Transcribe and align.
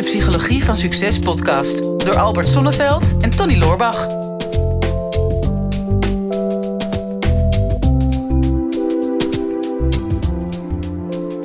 de 0.00 0.06
Psychologie 0.06 0.64
van 0.64 0.76
Succes 0.76 1.18
podcast 1.18 1.78
door 1.78 2.18
Albert 2.18 2.48
Sonneveld 2.48 3.16
en 3.20 3.30
Tony 3.30 3.58
Loorbach. 3.58 4.06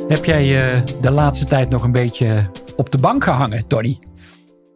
Heb 0.08 0.26
jij 0.26 0.76
uh, 0.78 0.86
de 1.02 1.12
laatste 1.12 1.46
tijd 1.46 1.70
nog 1.70 1.84
een 1.84 1.92
beetje 1.92 2.52
op 2.76 2.92
de 2.92 2.98
bank 2.98 3.24
gehangen, 3.24 3.68
Tony? 3.68 4.00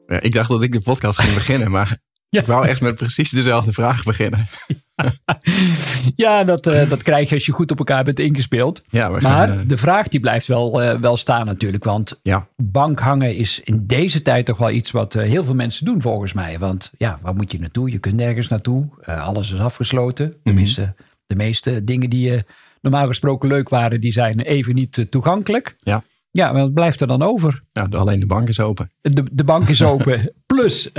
Ja, 0.07 0.21
ik 0.21 0.33
dacht 0.33 0.49
dat 0.49 0.61
ik 0.61 0.71
de 0.71 0.81
podcast 0.81 1.19
ging 1.19 1.33
beginnen, 1.33 1.71
maar 1.71 1.97
ja. 2.29 2.41
ik 2.41 2.47
wou 2.47 2.67
echt 2.67 2.81
met 2.81 2.95
precies 2.95 3.29
dezelfde 3.29 3.71
vraag 3.71 4.03
beginnen. 4.03 4.49
ja, 4.95 5.13
dat, 6.45 6.67
uh, 6.67 6.89
dat 6.89 7.03
krijg 7.03 7.29
je 7.29 7.35
als 7.35 7.45
je 7.45 7.51
goed 7.51 7.71
op 7.71 7.77
elkaar 7.77 8.03
bent 8.03 8.19
ingespeeld. 8.19 8.81
Ja, 8.89 9.09
maar 9.09 9.21
gaan, 9.21 9.51
uh... 9.51 9.59
de 9.67 9.77
vraag 9.77 10.07
die 10.07 10.19
blijft 10.19 10.47
wel, 10.47 10.83
uh, 10.83 10.93
wel 10.99 11.17
staan 11.17 11.45
natuurlijk. 11.45 11.83
Want 11.83 12.19
ja. 12.21 12.47
bankhangen 12.55 13.35
is 13.35 13.61
in 13.63 13.87
deze 13.87 14.21
tijd 14.21 14.45
toch 14.45 14.57
wel 14.57 14.71
iets 14.71 14.91
wat 14.91 15.13
heel 15.13 15.43
veel 15.43 15.55
mensen 15.55 15.85
doen 15.85 16.01
volgens 16.01 16.33
mij. 16.33 16.59
Want 16.59 16.91
ja, 16.97 17.19
waar 17.21 17.35
moet 17.35 17.51
je 17.51 17.59
naartoe? 17.59 17.91
Je 17.91 17.99
kunt 17.99 18.15
nergens 18.15 18.47
naartoe. 18.47 18.89
alles 19.05 19.51
is 19.51 19.59
afgesloten. 19.59 20.33
Tenminste, 20.43 20.81
mm 20.81 20.87
-hmm. 20.87 21.05
de 21.27 21.35
meeste 21.35 21.83
dingen 21.83 22.09
die 22.09 22.29
je 22.29 22.43
normaal 22.81 23.07
gesproken 23.07 23.49
leuk 23.49 23.69
waren, 23.69 24.01
die 24.01 24.11
zijn 24.11 24.39
even 24.39 24.75
niet 24.75 25.07
toegankelijk. 25.09 25.75
Ja. 25.79 26.03
Ja, 26.31 26.53
wat 26.53 26.73
blijft 26.73 27.01
er 27.01 27.07
dan 27.07 27.21
over? 27.21 27.63
Ja, 27.71 27.87
alleen 27.91 28.19
de 28.19 28.25
bank 28.25 28.47
is 28.47 28.59
open. 28.59 28.91
De, 29.01 29.23
de 29.31 29.43
bank 29.43 29.69
is 29.69 29.83
open. 29.93 30.33
Plus 30.45 30.89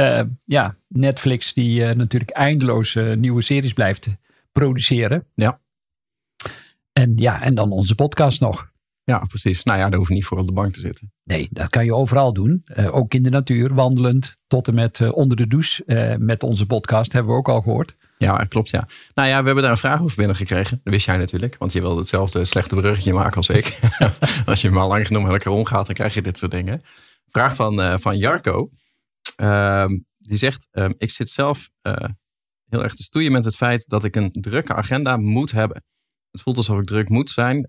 ja, 0.44 0.74
Netflix 0.88 1.52
die 1.52 1.84
natuurlijk 1.84 2.30
eindeloos 2.30 2.98
nieuwe 3.16 3.42
series 3.42 3.72
blijft 3.72 4.08
produceren. 4.52 5.26
Ja. 5.34 5.60
En 6.92 7.12
ja, 7.16 7.42
en 7.42 7.54
dan 7.54 7.70
onze 7.70 7.94
podcast 7.94 8.40
nog. 8.40 8.68
Ja, 9.04 9.18
precies. 9.18 9.62
Nou 9.62 9.78
ja, 9.78 9.88
daar 9.88 9.98
hoef 9.98 10.08
je 10.08 10.14
niet 10.14 10.24
voor 10.24 10.38
op 10.38 10.46
de 10.46 10.52
bank 10.52 10.74
te 10.74 10.80
zitten. 10.80 11.12
Nee, 11.24 11.48
dat 11.50 11.68
kan 11.68 11.84
je 11.84 11.94
overal 11.94 12.32
doen. 12.32 12.64
ook 12.90 13.14
in 13.14 13.22
de 13.22 13.30
natuur, 13.30 13.74
wandelend, 13.74 14.34
tot 14.46 14.68
en 14.68 14.74
met 14.74 15.12
onder 15.12 15.36
de 15.36 15.46
douche. 15.46 16.16
met 16.18 16.42
onze 16.42 16.66
podcast 16.66 17.12
hebben 17.12 17.32
we 17.32 17.38
ook 17.38 17.48
al 17.48 17.60
gehoord. 17.60 17.96
Ja, 18.18 18.36
klopt 18.36 18.70
ja. 18.70 18.88
Nou 19.14 19.28
ja, 19.28 19.38
we 19.40 19.44
hebben 19.44 19.62
daar 19.62 19.72
een 19.72 19.78
vraag 19.78 20.02
over 20.02 20.16
binnengekregen. 20.16 20.80
Dat 20.84 20.92
wist 20.92 21.06
jij 21.06 21.16
natuurlijk, 21.16 21.56
want 21.58 21.72
je 21.72 21.80
wilde 21.80 21.98
hetzelfde 21.98 22.44
slechte 22.44 22.74
bruggetje 22.74 23.12
maken 23.12 23.36
als 23.36 23.48
ik. 23.48 23.78
als 24.46 24.60
je 24.60 24.70
maar 24.70 24.86
lang 24.86 25.06
genoeg 25.06 25.22
met 25.22 25.32
elkaar 25.32 25.52
omgaat, 25.52 25.86
dan 25.86 25.94
krijg 25.94 26.14
je 26.14 26.22
dit 26.22 26.38
soort 26.38 26.50
dingen. 26.50 26.82
Vraag 27.28 27.54
van, 27.54 28.00
van 28.00 28.18
Jarko. 28.18 28.70
Uh, 29.36 29.86
die 30.18 30.36
zegt, 30.36 30.68
uh, 30.72 30.88
ik 30.98 31.10
zit 31.10 31.30
zelf 31.30 31.70
heel 32.70 32.82
erg 32.82 32.94
te 32.94 33.02
stoeien 33.02 33.32
met 33.32 33.44
het 33.44 33.56
feit 33.56 33.84
dat 33.88 34.04
ik 34.04 34.16
een 34.16 34.30
drukke 34.32 34.74
agenda 34.74 35.16
moet 35.16 35.50
hebben. 35.50 35.84
Het 36.30 36.40
voelt 36.40 36.56
alsof 36.56 36.78
ik 36.78 36.86
druk 36.86 37.08
moet 37.08 37.30
zijn, 37.30 37.68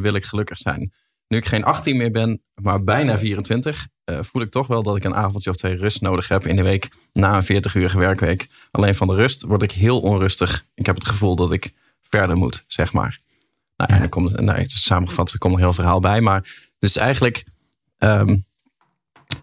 wil 0.00 0.14
ik 0.14 0.24
gelukkig 0.24 0.58
zijn. 0.58 0.92
Nu 1.30 1.36
ik 1.36 1.46
geen 1.46 1.64
18 1.64 1.96
meer 1.96 2.10
ben, 2.10 2.42
maar 2.54 2.84
bijna 2.84 3.18
24, 3.18 3.88
uh, 4.04 4.18
voel 4.22 4.42
ik 4.42 4.50
toch 4.50 4.66
wel 4.66 4.82
dat 4.82 4.96
ik 4.96 5.04
een 5.04 5.14
avondje 5.14 5.50
of 5.50 5.56
twee 5.56 5.76
rust 5.76 6.00
nodig 6.00 6.28
heb 6.28 6.46
in 6.46 6.56
de 6.56 6.62
week 6.62 6.88
na 7.12 7.36
een 7.36 7.44
40 7.44 7.74
uurige 7.74 7.98
werkweek. 7.98 8.48
Alleen 8.70 8.94
van 8.94 9.06
de 9.06 9.14
rust 9.14 9.42
word 9.42 9.62
ik 9.62 9.72
heel 9.72 10.00
onrustig. 10.00 10.64
Ik 10.74 10.86
heb 10.86 10.94
het 10.94 11.06
gevoel 11.06 11.36
dat 11.36 11.52
ik 11.52 11.72
verder 12.02 12.36
moet, 12.36 12.64
zeg 12.66 12.92
maar. 12.92 13.20
Nou, 13.76 13.92
en 13.92 13.98
dan 13.98 14.08
komt, 14.08 14.40
nou, 14.40 14.64
samengevat, 14.66 15.32
er 15.32 15.38
komt 15.38 15.52
nog 15.52 15.62
heel 15.62 15.72
verhaal 15.72 16.00
bij. 16.00 16.20
Maar 16.20 16.70
dus 16.78 16.96
eigenlijk, 16.96 17.44
um, 17.98 18.44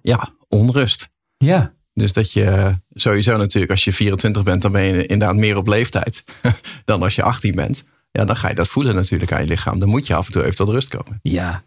ja, 0.01 0.29
onrust. 0.47 1.09
Ja. 1.37 1.73
Dus 1.97 2.13
dat 2.13 2.31
je 2.31 2.75
sowieso 2.93 3.37
natuurlijk, 3.37 3.71
als 3.71 3.83
je 3.83 3.93
24 3.93 4.43
bent, 4.43 4.61
dan 4.61 4.71
ben 4.71 4.83
je 4.83 5.05
inderdaad 5.05 5.35
meer 5.35 5.57
op 5.57 5.67
leeftijd 5.67 6.23
dan 6.85 7.03
als 7.03 7.15
je 7.15 7.23
18 7.23 7.55
bent. 7.55 7.83
Ja, 8.11 8.25
dan 8.25 8.35
ga 8.35 8.49
je 8.49 8.55
dat 8.55 8.67
voelen 8.67 8.95
natuurlijk 8.95 9.31
aan 9.31 9.41
je 9.41 9.47
lichaam. 9.47 9.79
Dan 9.79 9.89
moet 9.89 10.07
je 10.07 10.15
af 10.15 10.25
en 10.25 10.31
toe 10.31 10.43
even 10.43 10.55
tot 10.55 10.69
rust 10.69 10.87
komen. 10.87 11.19
Ja, 11.21 11.63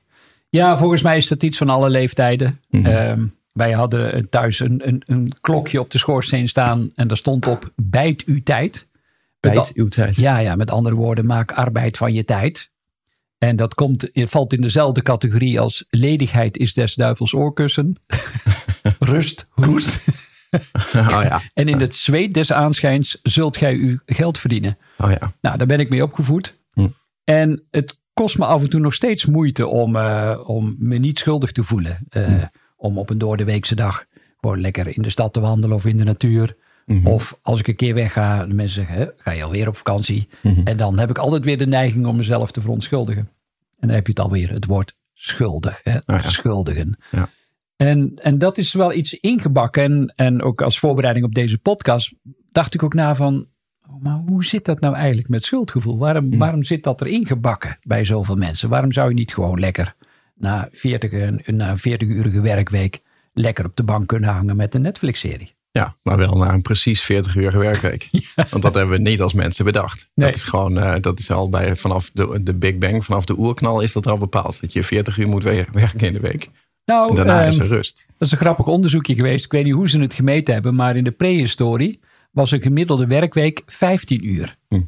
ja, 0.49 0.79
volgens 0.79 1.03
mij 1.03 1.17
is 1.17 1.29
dat 1.29 1.43
iets 1.43 1.59
van 1.59 1.69
alle 1.69 1.91
leeftijden. 1.91 2.61
Mm 2.69 2.85
-hmm. 2.85 2.95
um, 2.95 3.35
wij 3.53 3.73
hadden 3.73 4.29
thuis 4.29 4.61
een, 4.61 4.89
een, 4.89 5.03
een, 5.07 5.33
klokje 5.41 5.81
op 5.81 5.91
de 5.91 5.99
schoorsteen 5.99 6.49
staan 6.49 6.93
en 6.95 7.09
daar 7.09 7.17
stond 7.17 7.47
op 7.47 7.73
bijt 7.77 8.25
uw 8.25 8.43
tijd. 8.43 8.87
Bijt 9.41 9.71
uw 9.75 9.89
tijd. 9.89 10.17
Ja, 10.17 10.39
ja, 10.39 10.55
met 10.57 10.71
andere 10.71 10.95
woorden, 10.95 11.27
maak 11.27 11.53
arbeid 11.53 11.97
van 11.97 12.13
je 12.13 12.25
tijd. 12.25 12.71
En 13.39 13.57
dat 13.57 13.75
komt, 13.75 14.11
valt 14.13 14.53
in 14.53 14.61
dezelfde 14.61 15.03
categorie 15.03 15.61
als 15.61 15.85
ledigheid 15.89 16.57
is 16.57 16.75
des 16.75 16.95
duivels 16.95 17.35
oorkussen. 17.35 17.97
Rust, 18.99 19.47
roest. 19.55 20.05
oh 20.97 21.21
ja. 21.23 21.41
En 21.55 21.69
in 21.69 21.81
het 21.81 21.97
zweet 21.97 22.35
des 22.35 22.53
aanschijns 22.53 23.19
zult 23.23 23.57
gij 23.57 23.75
uw 23.75 23.99
geld 24.07 24.39
verdienen. 24.39 24.79
Oh 24.99 25.11
ja. 25.11 25.33
Nou, 25.41 25.57
daar 25.57 25.67
ben 25.67 25.81
ik 25.81 25.89
mee 25.89 26.03
opgevoed. 26.03 26.59
Hm. 26.73 26.87
En 27.25 27.63
het 27.71 27.99
kost 28.13 28.39
me 28.39 28.45
af 28.45 28.63
en 28.63 28.71
toe 28.71 28.81
nog 28.81 28.95
steeds 28.95 29.27
moeite 29.27 29.67
om, 29.67 29.97
uh, 29.97 30.41
om 30.45 30.75
me 30.79 30.97
niet 30.97 31.19
schuldig 31.19 31.53
te 31.53 31.63
voelen. 31.63 31.99
Uh, 32.11 32.29
mm. 32.29 32.51
Om 32.77 32.99
op 32.99 33.11
een 33.11 33.19
doordeweekse 33.19 33.75
dag 33.75 34.05
gewoon 34.41 34.61
lekker 34.61 34.97
in 34.97 35.03
de 35.03 35.11
stad 35.11 35.33
te 35.33 35.41
wandelen 35.41 35.77
of 35.77 35.85
in 35.85 35.97
de 35.97 36.05
natuur. 36.05 36.57
Mhm. 36.87 36.99
Mm 36.99 37.05
-hmm. 37.05 37.13
Of 37.13 37.39
als 37.43 37.59
ik 37.59 37.69
een 37.69 37.77
keer 37.77 37.95
wegga, 37.95 38.47
de 38.47 38.55
mensen 38.55 38.75
zeggen, 38.75 38.97
hè, 38.97 39.07
ga 39.17 39.31
je 39.31 39.43
alweer 39.43 39.69
op 39.69 39.77
vakantie? 39.77 40.29
Mhm. 40.31 40.49
Mm 40.49 40.55
-hmm. 40.55 40.67
En 40.67 40.77
dan 40.77 40.99
heb 40.99 41.11
ik 41.11 41.19
altijd 41.19 41.45
weer 41.45 41.59
de 41.59 41.67
neiging 41.67 42.07
om 42.07 42.17
mezelf 42.17 42.51
te 42.51 42.61
verontschuldigen. 42.61 43.29
En 43.79 43.87
dan 43.87 43.97
heb 43.97 44.07
je 44.07 44.13
het 44.13 44.21
alweer, 44.21 44.51
het 44.51 44.67
woord 44.67 44.97
schuldig. 45.15 45.81
Hè? 45.83 45.97
Oh 45.97 46.03
ja. 46.07 46.29
Schuldigen. 46.29 46.99
Ja. 47.11 47.29
En, 47.89 48.13
en 48.23 48.39
dat 48.39 48.59
is 48.59 48.73
wel 48.73 48.93
iets 48.93 49.15
ingebakken. 49.21 49.83
En, 49.83 50.13
en 50.17 50.43
ook 50.43 50.63
als 50.63 50.79
voorbereiding 50.79 51.27
op 51.27 51.35
deze 51.35 51.59
podcast 51.59 52.15
dacht 52.53 52.75
ik 52.75 52.83
ook 52.83 52.95
na 52.95 53.15
van, 53.15 53.47
maar 54.01 54.23
hoe 54.27 54.45
zit 54.45 54.65
dat 54.65 54.81
nou 54.81 54.95
eigenlijk 54.95 55.29
met 55.29 55.45
schuldgevoel? 55.45 55.99
Waarom, 55.99 56.33
Hm. 56.33 56.39
waarom 56.39 56.65
zit 56.65 56.83
dat 56.83 57.01
erin 57.01 57.27
gebakken 57.27 57.79
bij 57.83 58.05
zoveel 58.05 58.37
mensen? 58.37 58.69
Waarom 58.69 58.93
zou 58.93 59.09
je 59.09 59.15
niet 59.15 59.35
gewoon 59.35 59.61
lekker 59.61 59.95
na, 60.35 60.69
40, 60.73 61.13
een- 61.13 61.43
na 61.47 61.71
een 61.71 61.79
40-urige 61.79 62.41
werkweek 62.41 63.01
lekker 63.33 63.65
op 63.65 63.77
de 63.77 63.83
bank 63.83 64.07
kunnen 64.09 64.31
hangen 64.31 64.57
met 64.57 64.75
een 64.75 64.83
Netflix-serie? 64.83 65.55
Ja, 65.73 65.97
maar 66.03 66.17
wel 66.17 66.37
na 66.37 66.53
een 66.53 66.63
precies 66.63 67.03
40 67.03 67.37
uur 67.37 67.59
werkweek. 67.59 68.09
Want 68.51 68.63
dat 68.63 68.75
hebben 68.75 69.03
we 69.03 69.11
niet 69.11 69.21
als 69.21 69.33
mensen 69.33 69.65
bedacht. 69.65 70.09
Nee. 70.15 70.27
Dat 70.27 70.37
is 70.37 70.45
gewoon, 70.45 70.79
eh, 70.79 70.95
dat 71.01 71.19
is 71.19 71.31
al 71.31 71.49
bij 71.49 71.77
vanaf 71.77 72.11
de, 72.13 72.41
de 72.43 72.55
Big 72.55 72.79
Bang, 72.79 73.05
vanaf 73.05 73.25
de 73.25 73.39
oerknal 73.39 73.81
is 73.81 73.93
dat 73.93 74.07
al 74.07 74.19
bepaald. 74.19 74.61
Dat 74.61 74.73
je 74.73 74.85
40 74.85 75.19
uur 75.19 75.29
moet 75.29 75.43
we- 75.43 75.67
werken 75.73 76.07
in 76.07 76.13
de 76.13 76.21
week. 76.21 76.49
Nou, 76.91 77.11
En 77.11 77.17
daarna 77.17 77.41
ehm, 77.41 77.49
is 77.49 77.59
er 77.59 77.67
rust. 77.67 78.05
dat 78.19 78.27
is 78.27 78.33
een 78.33 78.39
grappig 78.39 78.67
onderzoekje 78.67 79.15
geweest. 79.15 79.45
Ik 79.45 79.53
weet 79.53 79.65
niet 79.65 79.75
hoe 79.75 79.89
ze 79.89 80.01
het 80.01 80.15
gemeten 80.15 80.55
hebben, 80.55 80.75
maar 80.75 80.97
in 80.97 81.05
de 81.05 81.11
prehistorie 81.11 82.01
was 82.31 82.51
een 82.51 82.63
gemiddelde 82.63 83.07
werkweek 83.07 83.63
15 83.67 84.29
uur. 84.29 84.57
Hm. 84.69 84.81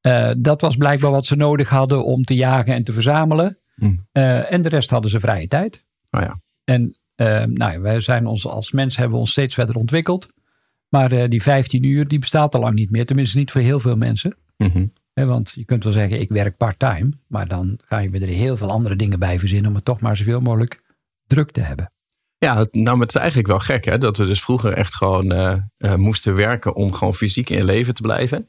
Eh, 0.00 0.30
dat 0.38 0.60
was 0.60 0.76
blijkbaar 0.76 1.10
wat 1.10 1.26
ze 1.26 1.36
nodig 1.36 1.68
hadden 1.68 2.04
om 2.04 2.24
te 2.24 2.34
jagen 2.34 2.74
en 2.74 2.84
te 2.84 2.92
verzamelen. 2.92 3.58
Hm. 3.74 3.94
Eh, 4.12 4.52
en 4.52 4.62
de 4.62 4.68
rest 4.68 4.90
hadden 4.90 5.10
ze 5.10 5.20
vrije 5.20 5.48
tijd. 5.48 5.84
Oh 6.10 6.20
ja. 6.20 6.40
En 6.64 6.96
eh, 7.14 7.26
nou 7.44 7.72
ja, 7.72 7.80
wij 7.80 8.00
zijn 8.00 8.26
ons 8.26 8.46
als 8.46 8.72
mens 8.72 8.96
hebben 8.96 9.14
we 9.14 9.20
ons 9.20 9.30
steeds 9.30 9.54
verder 9.54 9.76
ontwikkeld. 9.76 10.28
Maar 10.88 11.12
eh, 11.12 11.28
die 11.28 11.42
15 11.42 11.82
uur 11.82 12.08
die 12.08 12.18
bestaat 12.18 12.54
al 12.54 12.60
lang 12.60 12.74
niet 12.74 12.90
meer. 12.90 13.06
Tenminste 13.06 13.38
niet 13.38 13.50
voor 13.50 13.60
heel 13.60 13.80
veel 13.80 13.96
mensen. 13.96 14.36
Mhm. 14.56 14.86
Want 15.12 15.52
je 15.54 15.64
kunt 15.64 15.84
wel 15.84 15.92
zeggen 15.92 16.20
ik 16.20 16.28
werk 16.28 16.56
part-time. 16.56 17.10
Maar 17.26 17.48
dan 17.48 17.78
ga 17.84 17.98
je 17.98 18.10
weer 18.10 18.22
er 18.22 18.28
heel 18.28 18.56
veel 18.56 18.70
andere 18.70 18.96
dingen 18.96 19.18
bij 19.18 19.38
verzinnen. 19.38 19.68
Om 19.68 19.76
het 19.76 19.84
toch 19.84 20.00
maar 20.00 20.16
zoveel 20.16 20.40
mogelijk 20.40 20.80
druk 21.26 21.50
te 21.50 21.60
hebben. 21.60 21.92
Ja, 22.38 22.66
nou, 22.70 23.00
het 23.00 23.08
is 23.08 23.14
eigenlijk 23.14 23.48
wel 23.48 23.58
gek 23.58 23.84
hè, 23.84 23.98
dat 23.98 24.16
we 24.16 24.26
dus 24.26 24.40
vroeger 24.40 24.72
echt 24.72 24.94
gewoon 24.94 25.32
eh, 25.32 25.56
eh, 25.76 25.94
moesten 25.94 26.34
werken 26.34 26.74
om 26.74 26.92
gewoon 26.92 27.14
fysiek 27.14 27.50
in 27.50 27.64
leven 27.64 27.94
te 27.94 28.02
blijven. 28.02 28.48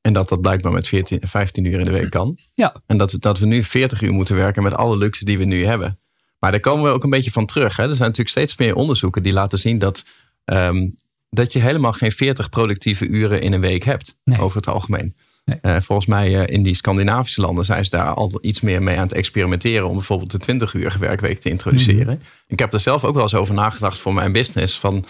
En 0.00 0.12
dat 0.12 0.28
dat 0.28 0.40
blijkbaar 0.40 0.72
met 0.72 0.88
14, 0.88 1.20
15 1.22 1.64
uur 1.64 1.78
in 1.78 1.84
de 1.84 1.90
week 1.90 2.10
kan. 2.10 2.38
Ja. 2.54 2.74
En 2.86 2.98
dat, 2.98 3.12
we- 3.12 3.18
dat 3.18 3.38
we 3.38 3.46
nu 3.46 3.62
40 3.64 4.02
uur 4.02 4.12
moeten 4.12 4.36
werken 4.36 4.62
met 4.62 4.74
alle 4.74 4.96
luxe 4.96 5.24
die 5.24 5.38
we 5.38 5.44
nu 5.44 5.64
hebben. 5.64 5.98
Maar 6.38 6.50
daar 6.50 6.60
komen 6.60 6.84
we 6.84 6.90
ook 6.90 7.04
een 7.04 7.10
beetje 7.10 7.32
van 7.32 7.46
terug. 7.46 7.76
Hè. 7.76 7.82
Er 7.82 7.88
zijn 7.96 7.98
natuurlijk 8.08 8.28
steeds 8.28 8.56
meer 8.56 8.74
onderzoeken 8.74 9.22
die 9.22 9.32
laten 9.32 9.58
zien 9.58 9.78
dat, 9.78 10.04
ehm, 10.44 10.88
dat 11.30 11.52
je 11.52 11.58
helemaal 11.58 11.92
geen 11.92 12.12
40 12.12 12.48
productieve 12.48 13.06
uren 13.06 13.40
in 13.40 13.52
een 13.52 13.60
week 13.60 13.84
hebt. 13.84 14.16
Nee. 14.24 14.40
Over 14.40 14.56
het 14.56 14.68
algemeen. 14.68 15.16
Nee. 15.48 15.58
Eh, 15.62 15.80
volgens 15.82 16.06
mij 16.08 16.40
eh, 16.40 16.54
in 16.54 16.62
die 16.62 16.74
Scandinavische 16.74 17.40
landen 17.40 17.64
zijn 17.64 17.84
ze 17.84 17.90
daar 17.90 18.14
al 18.14 18.38
iets 18.40 18.60
meer 18.60 18.82
mee 18.82 18.96
aan 18.96 19.02
het 19.02 19.12
experimenteren. 19.12 19.88
Om 19.88 19.94
bijvoorbeeld 19.94 20.30
de 20.30 20.38
20 20.38 20.74
uur 20.74 20.96
werkweek 21.00 21.40
te 21.40 21.48
introduceren. 21.50 22.22
Ik 22.46 22.58
heb 22.58 22.72
er 22.72 22.80
zelf 22.80 23.04
ook 23.04 23.14
wel 23.14 23.22
eens 23.22 23.34
over 23.34 23.54
nagedacht 23.54 23.98
voor 23.98 24.14
mijn 24.14 24.32
business. 24.32 24.78
Van 24.78 25.04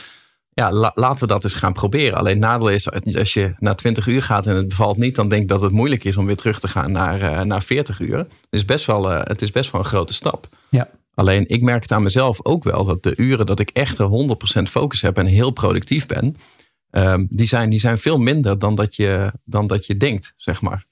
ja, 0.53 0.73
la- 0.73 0.93
laten 0.95 1.27
we 1.27 1.33
dat 1.33 1.45
eens 1.45 1.55
gaan 1.55 1.73
proberen. 1.73 2.19
Alleen 2.19 2.39
nadeel 2.39 2.69
is, 2.71 2.91
als 3.17 3.33
je 3.35 3.55
na 3.59 3.75
20 3.75 4.07
uur 4.07 4.23
gaat 4.23 4.47
en 4.47 4.57
het 4.57 4.69
bevalt 4.69 4.97
niet, 4.97 5.15
dan 5.15 5.29
denk 5.29 5.43
ik 5.43 5.49
dat 5.49 5.63
het 5.63 5.73
moeilijk 5.73 6.05
is 6.05 6.17
om 6.17 6.27
weer 6.27 6.37
terug 6.37 6.61
te 6.61 6.69
gaan 6.69 6.93
naar, 6.93 7.21
eh, 7.21 7.43
naar 7.45 7.63
40 7.63 8.01
uur. 8.01 8.19
Het 8.19 8.29
is, 8.51 8.65
best 8.65 8.85
wel, 8.87 9.05
het 9.09 9.43
is 9.43 9.51
best 9.51 9.71
wel 9.73 9.81
een 9.81 9.87
grote 9.87 10.15
stap. 10.15 10.49
Ja. 10.69 10.89
Alleen 11.15 11.49
ik 11.49 11.63
merk 11.63 11.83
het 11.83 11.93
aan 11.93 12.03
mezelf 12.03 12.39
ook 12.43 12.65
wel 12.65 12.85
dat 12.85 13.03
de 13.03 13.13
uren 13.17 13.47
dat 13.47 13.61
ik 13.61 13.71
echt 13.73 13.99
er 13.99 14.07
100% 14.07 14.71
focus 14.71 15.01
heb 15.03 15.19
en 15.19 15.27
heel 15.27 15.51
productief 15.51 16.07
ben, 16.07 16.37
ehm, 16.91 17.27
die, 17.31 17.47
zijn, 17.47 17.71
die 17.71 17.81
zijn 17.81 17.99
veel 17.99 18.19
minder 18.19 18.59
dan 18.59 18.75
dat 18.75 18.97
je, 18.97 19.33
dan 19.45 19.67
dat 19.67 19.87
je 19.87 19.97
denkt, 19.97 20.35
zeg 20.37 20.61
maar. 20.61 20.87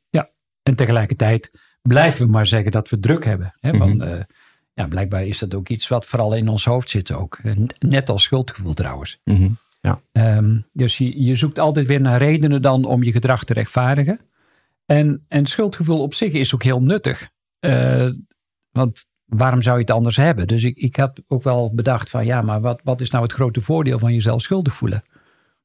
En 0.62 0.75
tegelijkertijd 0.75 1.50
blijven 1.82 2.26
we 2.26 2.32
maar 2.32 2.46
zeggen 2.46 2.72
dat 2.72 2.88
we 2.88 3.00
druk 3.00 3.25
hebben. 3.25 3.54
Hè? 3.60 3.70
Mhm. 3.70 3.78
Want 3.78 4.02
eh, 4.02 4.20
ja, 4.75 4.87
blijkbaar 4.87 5.26
is 5.26 5.38
dat 5.38 5.54
ook 5.54 5.69
iets 5.69 5.88
wat 5.88 6.06
vooral 6.06 6.34
in 6.34 6.48
ons 6.48 6.64
hoofd 6.64 6.90
zit 6.90 7.12
ook. 7.12 7.38
Net 7.78 8.08
als 8.08 8.22
schuldgevoel 8.22 8.75
trouwens. 8.75 9.20
Mhm. 9.25 9.48
Ehm, 10.12 10.58
dus 10.72 10.98
je, 10.98 11.22
je 11.22 11.34
zoekt 11.34 11.58
altijd 11.58 11.87
weer 11.87 12.00
naar 12.00 12.19
redenen 12.19 12.62
dan 12.62 12.84
om 12.84 13.02
je 13.02 13.12
gedrag 13.12 13.44
te 13.44 13.52
rechtvaardigen. 13.52 14.20
En, 14.87 15.25
en 15.28 15.46
schuldgevoel 15.46 16.02
op 16.02 16.14
zich 16.14 16.32
is 16.32 16.54
ook 16.54 16.62
heel 16.62 16.82
nuttig. 16.82 17.31
Eh, 17.58 18.08
want 18.70 19.06
waarom 19.25 19.62
zou 19.62 19.76
je 19.76 19.82
het 19.82 19.90
anders 19.90 20.16
hebben? 20.16 20.46
Dus 20.46 20.64
ik, 20.64 20.76
ik 20.76 20.96
heb 20.96 21.19
ook 21.26 21.43
wel 21.43 21.75
bedacht 21.75 22.10
van 22.10 22.25
ja, 22.26 22.43
maar 22.43 22.60
wat, 22.60 22.81
wat 22.84 23.00
is 23.00 23.10
nou 23.10 23.22
het 23.22 23.32
grote 23.32 23.60
voordeel 23.60 23.98
van 23.98 24.14
jezelf 24.14 24.43
schuldig 24.43 24.75
voelen? 24.75 25.02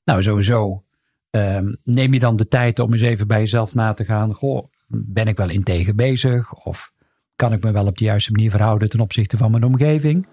Nou, 0.04 0.24
sowieso 0.24 0.84
um, 1.32 1.78
neem 1.84 2.14
je 2.14 2.20
dan 2.20 2.36
de 2.36 2.48
tijd 2.48 2.80
om 2.80 2.92
eens 2.92 3.02
even 3.02 3.28
bij 3.28 3.40
jezelf 3.40 3.74
na 3.74 3.94
te 3.94 4.06
gaan. 4.06 4.34
Goh, 4.34 4.66
ben 4.88 5.28
ik 5.28 5.38
wel 5.38 5.50
integer 5.50 5.96
bezig? 5.96 6.54
Of 6.54 6.94
kan 7.36 7.54
ik 7.54 7.64
me 7.64 7.72
wel 7.72 7.86
op 7.86 7.98
de 7.98 8.06
juiste 8.06 8.32
manier 8.32 8.52
verhouden 8.52 8.90
ten 8.90 9.00
opzichte 9.00 9.38
van 9.38 9.52
mijn 9.52 9.64
omgeving? 9.64 10.28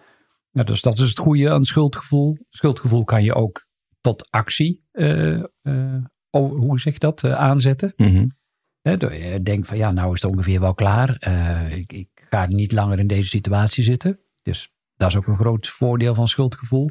Nou, 0.52 0.66
dus 0.66 0.80
dat 0.80 0.98
is 0.98 1.08
het 1.08 1.18
goede 1.18 1.52
aan 1.52 1.64
schuldgevoel. 1.64 2.36
Schuldgevoel 2.50 3.04
kan 3.04 3.22
je 3.22 3.34
ook 3.34 3.66
tot 4.00 4.30
actie, 4.30 4.84
uh, 4.92 5.42
uh, 5.62 6.02
hoe 6.30 6.80
zeg 6.80 6.92
je 6.92 6.98
dat, 6.98 7.22
uh, 7.22 7.32
aanzetten. 7.32 7.92
Mm 7.96 8.06
-hmm. 8.06 8.32
je 8.82 9.40
denkt 9.42 9.66
van 9.66 9.76
ja, 9.76 9.90
nou 9.90 10.14
is 10.14 10.22
het 10.22 10.30
ongeveer 10.30 10.60
wel 10.60 10.74
klaar. 10.74 11.28
Ik, 11.70 11.92
ik, 11.92 12.08
ga 12.30 12.46
niet 12.46 12.72
langer 12.72 12.98
in 12.98 13.06
deze 13.06 13.28
situatie 13.28 13.84
zitten. 13.84 14.20
Dus 14.42 14.72
dat 14.96 15.08
is 15.08 15.16
ook 15.16 15.26
een 15.26 15.36
groot 15.36 15.68
voordeel 15.68 16.14
van 16.14 16.28
schuldgevoel. 16.28 16.90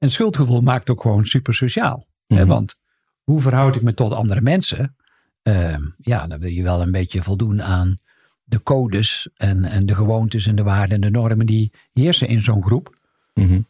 En 0.00 0.10
schuldgevoel 0.10 0.60
maakt 0.60 0.90
ook 0.90 1.00
gewoon 1.00 1.26
super 1.26 1.54
sociaal. 1.54 2.06
Mm 2.26 2.46
Want 2.46 2.74
hoe 3.22 3.40
verhoud 3.40 3.76
ik 3.76 3.82
me 3.82 3.94
tot 3.94 4.12
andere 4.12 4.40
mensen? 4.40 4.96
Ehm, 5.42 5.82
ja, 5.96 6.26
dan 6.26 6.38
wil 6.38 6.50
je 6.50 6.62
wel 6.62 6.80
een 6.80 6.90
beetje 6.90 7.22
voldoen 7.22 7.62
aan 7.62 7.98
de 8.44 8.62
codes 8.62 9.28
en, 9.34 9.64
en 9.64 9.86
de 9.86 9.94
gewoontes 9.94 10.46
en 10.46 10.56
de 10.56 10.62
waarden 10.62 10.94
en 10.94 11.00
de 11.00 11.18
normen 11.18 11.46
die 11.46 11.72
heersen 11.92 12.28
in 12.28 12.40
zo'n 12.40 12.62
groep. 12.62 12.98
Mm 13.34 13.68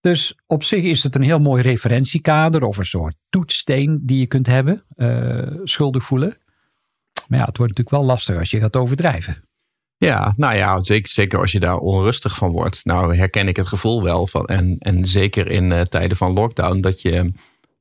dus 0.00 0.36
op 0.46 0.62
zich 0.62 0.82
is 0.84 1.02
het 1.02 1.14
een 1.14 1.22
heel 1.22 1.38
mooi 1.38 1.62
referentiekader 1.62 2.62
of 2.62 2.76
een 2.76 2.84
soort 2.84 3.14
toetssteen 3.28 4.00
die 4.02 4.18
je 4.18 4.26
kunt 4.26 4.46
hebben, 4.46 4.82
uh, 4.96 5.46
schuldig 5.64 6.02
voelen. 6.02 6.36
Maar 7.28 7.38
ja, 7.38 7.44
het 7.44 7.56
wordt 7.56 7.76
natuurlijk 7.76 7.90
wel 7.90 8.04
lastig 8.04 8.38
als 8.38 8.50
je 8.50 8.60
gaat 8.60 8.76
overdrijven. 8.76 9.42
Ja, 9.98 10.34
nou 10.36 10.56
ja, 10.56 10.82
zeker, 10.82 11.08
zeker 11.08 11.40
als 11.40 11.52
je 11.52 11.60
daar 11.60 11.76
onrustig 11.76 12.36
van 12.36 12.50
wordt. 12.50 12.84
Nou 12.84 13.16
herken 13.16 13.48
ik 13.48 13.56
het 13.56 13.66
gevoel 13.66 14.02
wel 14.02 14.26
van, 14.26 14.46
en, 14.46 14.76
en 14.78 15.06
zeker 15.06 15.50
in 15.50 15.70
uh, 15.70 15.80
tijden 15.80 16.16
van 16.16 16.32
lockdown, 16.32 16.80
dat 16.80 17.02
je 17.02 17.32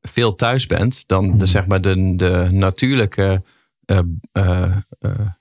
veel 0.01 0.35
thuis 0.35 0.65
bent, 0.65 1.03
dan 1.07 1.27
de, 1.27 1.33
mhm. 1.33 1.45
zeg 1.45 1.67
maar 1.67 1.81
de, 1.81 2.13
de 2.15 2.47
natuurlijke, 2.51 3.43
uh, 3.85 3.99
uh, 4.33 4.71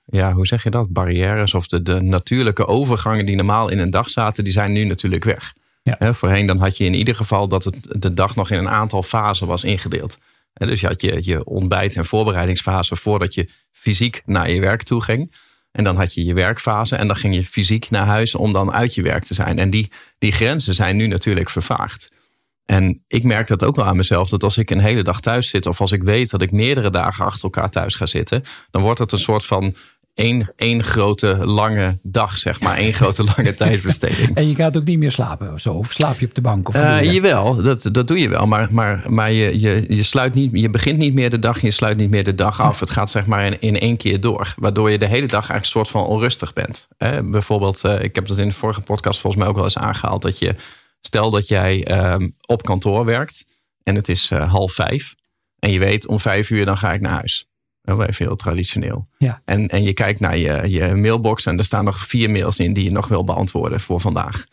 ja, 0.05 0.33
hoe 0.33 0.47
zeg 0.47 0.63
je 0.63 0.69
dat, 0.69 0.89
barrières 0.89 1.53
of 1.53 1.67
de, 1.67 1.81
de 1.81 2.01
natuurlijke 2.01 2.67
overgangen 2.67 3.25
die 3.25 3.35
normaal 3.35 3.69
in 3.69 3.79
een 3.79 3.89
dag 3.89 4.09
zaten, 4.09 4.43
die 4.43 4.53
zijn 4.53 4.71
nu 4.71 4.83
natuurlijk 4.83 5.23
weg. 5.23 5.53
Ja. 5.83 6.13
voorheen 6.13 6.47
dan 6.47 6.57
had 6.57 6.77
je 6.77 6.85
in 6.85 6.93
ieder 6.93 7.15
geval 7.15 7.47
dat 7.47 7.63
het 7.63 7.75
de 7.89 8.13
dag 8.13 8.35
nog 8.35 8.49
in 8.49 8.57
een 8.57 8.69
aantal 8.69 9.03
fasen 9.03 9.47
was 9.47 9.63
ingedeeld. 9.63 10.17
dus 10.53 10.81
je 10.81 10.87
had 10.87 11.01
je, 11.01 11.19
je 11.23 11.45
ontbijt- 11.45 11.95
en 11.95 12.05
voorbereidingsfase 12.05 12.95
voordat 12.95 13.33
je 13.33 13.49
fysiek 13.71 14.21
naar 14.25 14.51
je 14.51 14.59
werk 14.59 14.83
toe 14.83 15.01
ging. 15.03 15.31
En 15.71 15.83
dan 15.83 15.95
had 15.95 16.13
je 16.13 16.25
je 16.25 16.33
werkfase 16.33 16.95
en 16.95 17.07
dan 17.07 17.15
ging 17.15 17.35
je 17.35 17.45
fysiek 17.45 17.89
naar 17.89 18.05
huis 18.05 18.35
om 18.35 18.53
dan 18.53 18.71
uit 18.71 18.95
je 18.95 19.01
werk 19.01 19.23
te 19.23 19.33
zijn. 19.33 19.59
En 19.59 19.69
die, 19.69 19.91
die 20.17 20.31
grenzen 20.31 20.75
zijn 20.75 20.95
nu 20.95 21.07
natuurlijk 21.07 21.49
vervaagd. 21.49 22.11
En 22.65 23.03
ik 23.07 23.23
merk 23.23 23.47
dat 23.47 23.63
ook 23.63 23.75
wel 23.75 23.85
aan 23.85 23.95
mezelf, 23.95 24.29
dat 24.29 24.43
als 24.43 24.57
ik 24.57 24.69
een 24.69 24.79
hele 24.79 25.03
dag 25.03 25.19
thuis 25.19 25.49
zit, 25.49 25.65
of 25.65 25.81
als 25.81 25.91
ik 25.91 26.03
weet 26.03 26.29
dat 26.29 26.41
ik 26.41 26.51
meerdere 26.51 26.89
dagen 26.89 27.25
achter 27.25 27.43
elkaar 27.43 27.69
thuis 27.69 27.95
ga 27.95 28.05
zitten, 28.05 28.43
dan 28.71 28.81
wordt 28.81 28.99
het 28.99 29.11
een 29.11 29.19
soort 29.19 29.45
van 29.45 29.75
één, 30.17 30.51
één 30.55 30.83
grote 30.83 31.45
lange 31.45 31.97
dag, 32.01 32.37
zeg 32.37 32.61
maar. 32.61 32.77
één 32.77 32.93
grote 32.93 33.23
lange 33.23 33.53
tijdsbesteding. 33.63 34.35
En 34.35 34.47
je 34.47 34.55
gaat 34.55 34.77
ook 34.77 34.83
niet 34.83 34.97
meer 34.97 35.11
slapen 35.11 35.53
of 35.53 35.59
zo? 35.59 35.73
Of 35.73 35.91
slaap 35.91 36.19
je 36.19 36.25
op 36.25 36.35
de 36.35 36.41
bank? 36.41 36.67
Of 36.67 36.75
uh, 36.75 37.13
jawel, 37.13 37.61
dat, 37.61 37.89
dat 37.91 38.07
doe 38.07 38.19
je 38.19 38.29
wel. 38.29 38.47
Maar, 38.47 38.67
maar, 38.71 39.03
maar 39.07 39.31
je, 39.31 39.59
je, 39.59 39.85
je, 39.87 40.03
sluit 40.03 40.33
niet, 40.33 40.49
je 40.53 40.69
begint 40.69 40.97
niet 40.97 41.13
meer 41.13 41.29
de 41.29 41.39
dag 41.39 41.55
en 41.55 41.65
je 41.65 41.71
sluit 41.71 41.97
niet 41.97 42.09
meer 42.09 42.23
de 42.23 42.35
dag 42.35 42.61
af. 42.61 42.79
Het 42.79 42.89
gaat 42.89 43.11
zeg 43.11 43.25
maar 43.25 43.45
in, 43.45 43.61
in 43.61 43.79
één 43.79 43.97
keer 43.97 44.21
door. 44.21 44.53
Waardoor 44.57 44.91
je 44.91 44.97
de 44.97 45.05
hele 45.05 45.27
dag 45.27 45.49
eigenlijk 45.49 45.63
een 45.63 45.71
soort 45.71 45.89
van 45.89 46.05
onrustig 46.05 46.53
bent. 46.53 46.87
bijvoorbeeld, 47.23 47.81
uh, 47.85 48.03
ik 48.03 48.15
heb 48.15 48.27
dat 48.27 48.37
in 48.37 48.47
de 48.47 48.55
vorige 48.55 48.81
podcast 48.81 49.19
volgens 49.19 49.41
mij 49.41 49.51
ook 49.51 49.57
wel 49.57 49.65
eens 49.65 49.77
aangehaald. 49.77 50.21
Dat 50.21 50.39
je, 50.39 50.55
stel 51.01 51.31
dat 51.31 51.47
jij 51.47 52.11
um, 52.11 52.35
op 52.45 52.63
kantoor 52.63 53.05
werkt 53.05 53.45
en 53.83 53.95
het 53.95 54.09
is 54.09 54.31
uh, 54.31 54.51
half 54.51 54.73
vijf. 54.73 55.15
En 55.59 55.71
je 55.71 55.79
weet 55.79 56.07
om 56.07 56.19
vijf 56.19 56.49
uur 56.49 56.65
dan 56.65 56.77
ga 56.77 56.93
ik 56.93 57.01
naar 57.01 57.11
huis. 57.11 57.47
Wel 57.95 58.03
even 58.03 58.25
heel 58.25 58.35
traditioneel. 58.35 59.07
Ja. 59.17 59.41
En, 59.45 59.67
en 59.67 59.83
je 59.83 59.93
kijkt 59.93 60.19
naar 60.19 60.37
je, 60.37 60.69
je 60.69 60.95
mailbox 60.95 61.45
en 61.45 61.57
er 61.57 61.63
staan 61.63 61.85
nog 61.85 61.99
vier 61.99 62.29
mails 62.29 62.59
in 62.59 62.73
die 62.73 62.83
je 62.83 62.91
nog 62.91 63.07
wil 63.07 63.23
beantwoorden 63.23 63.79
voor 63.79 64.01
vandaag. 64.01 64.45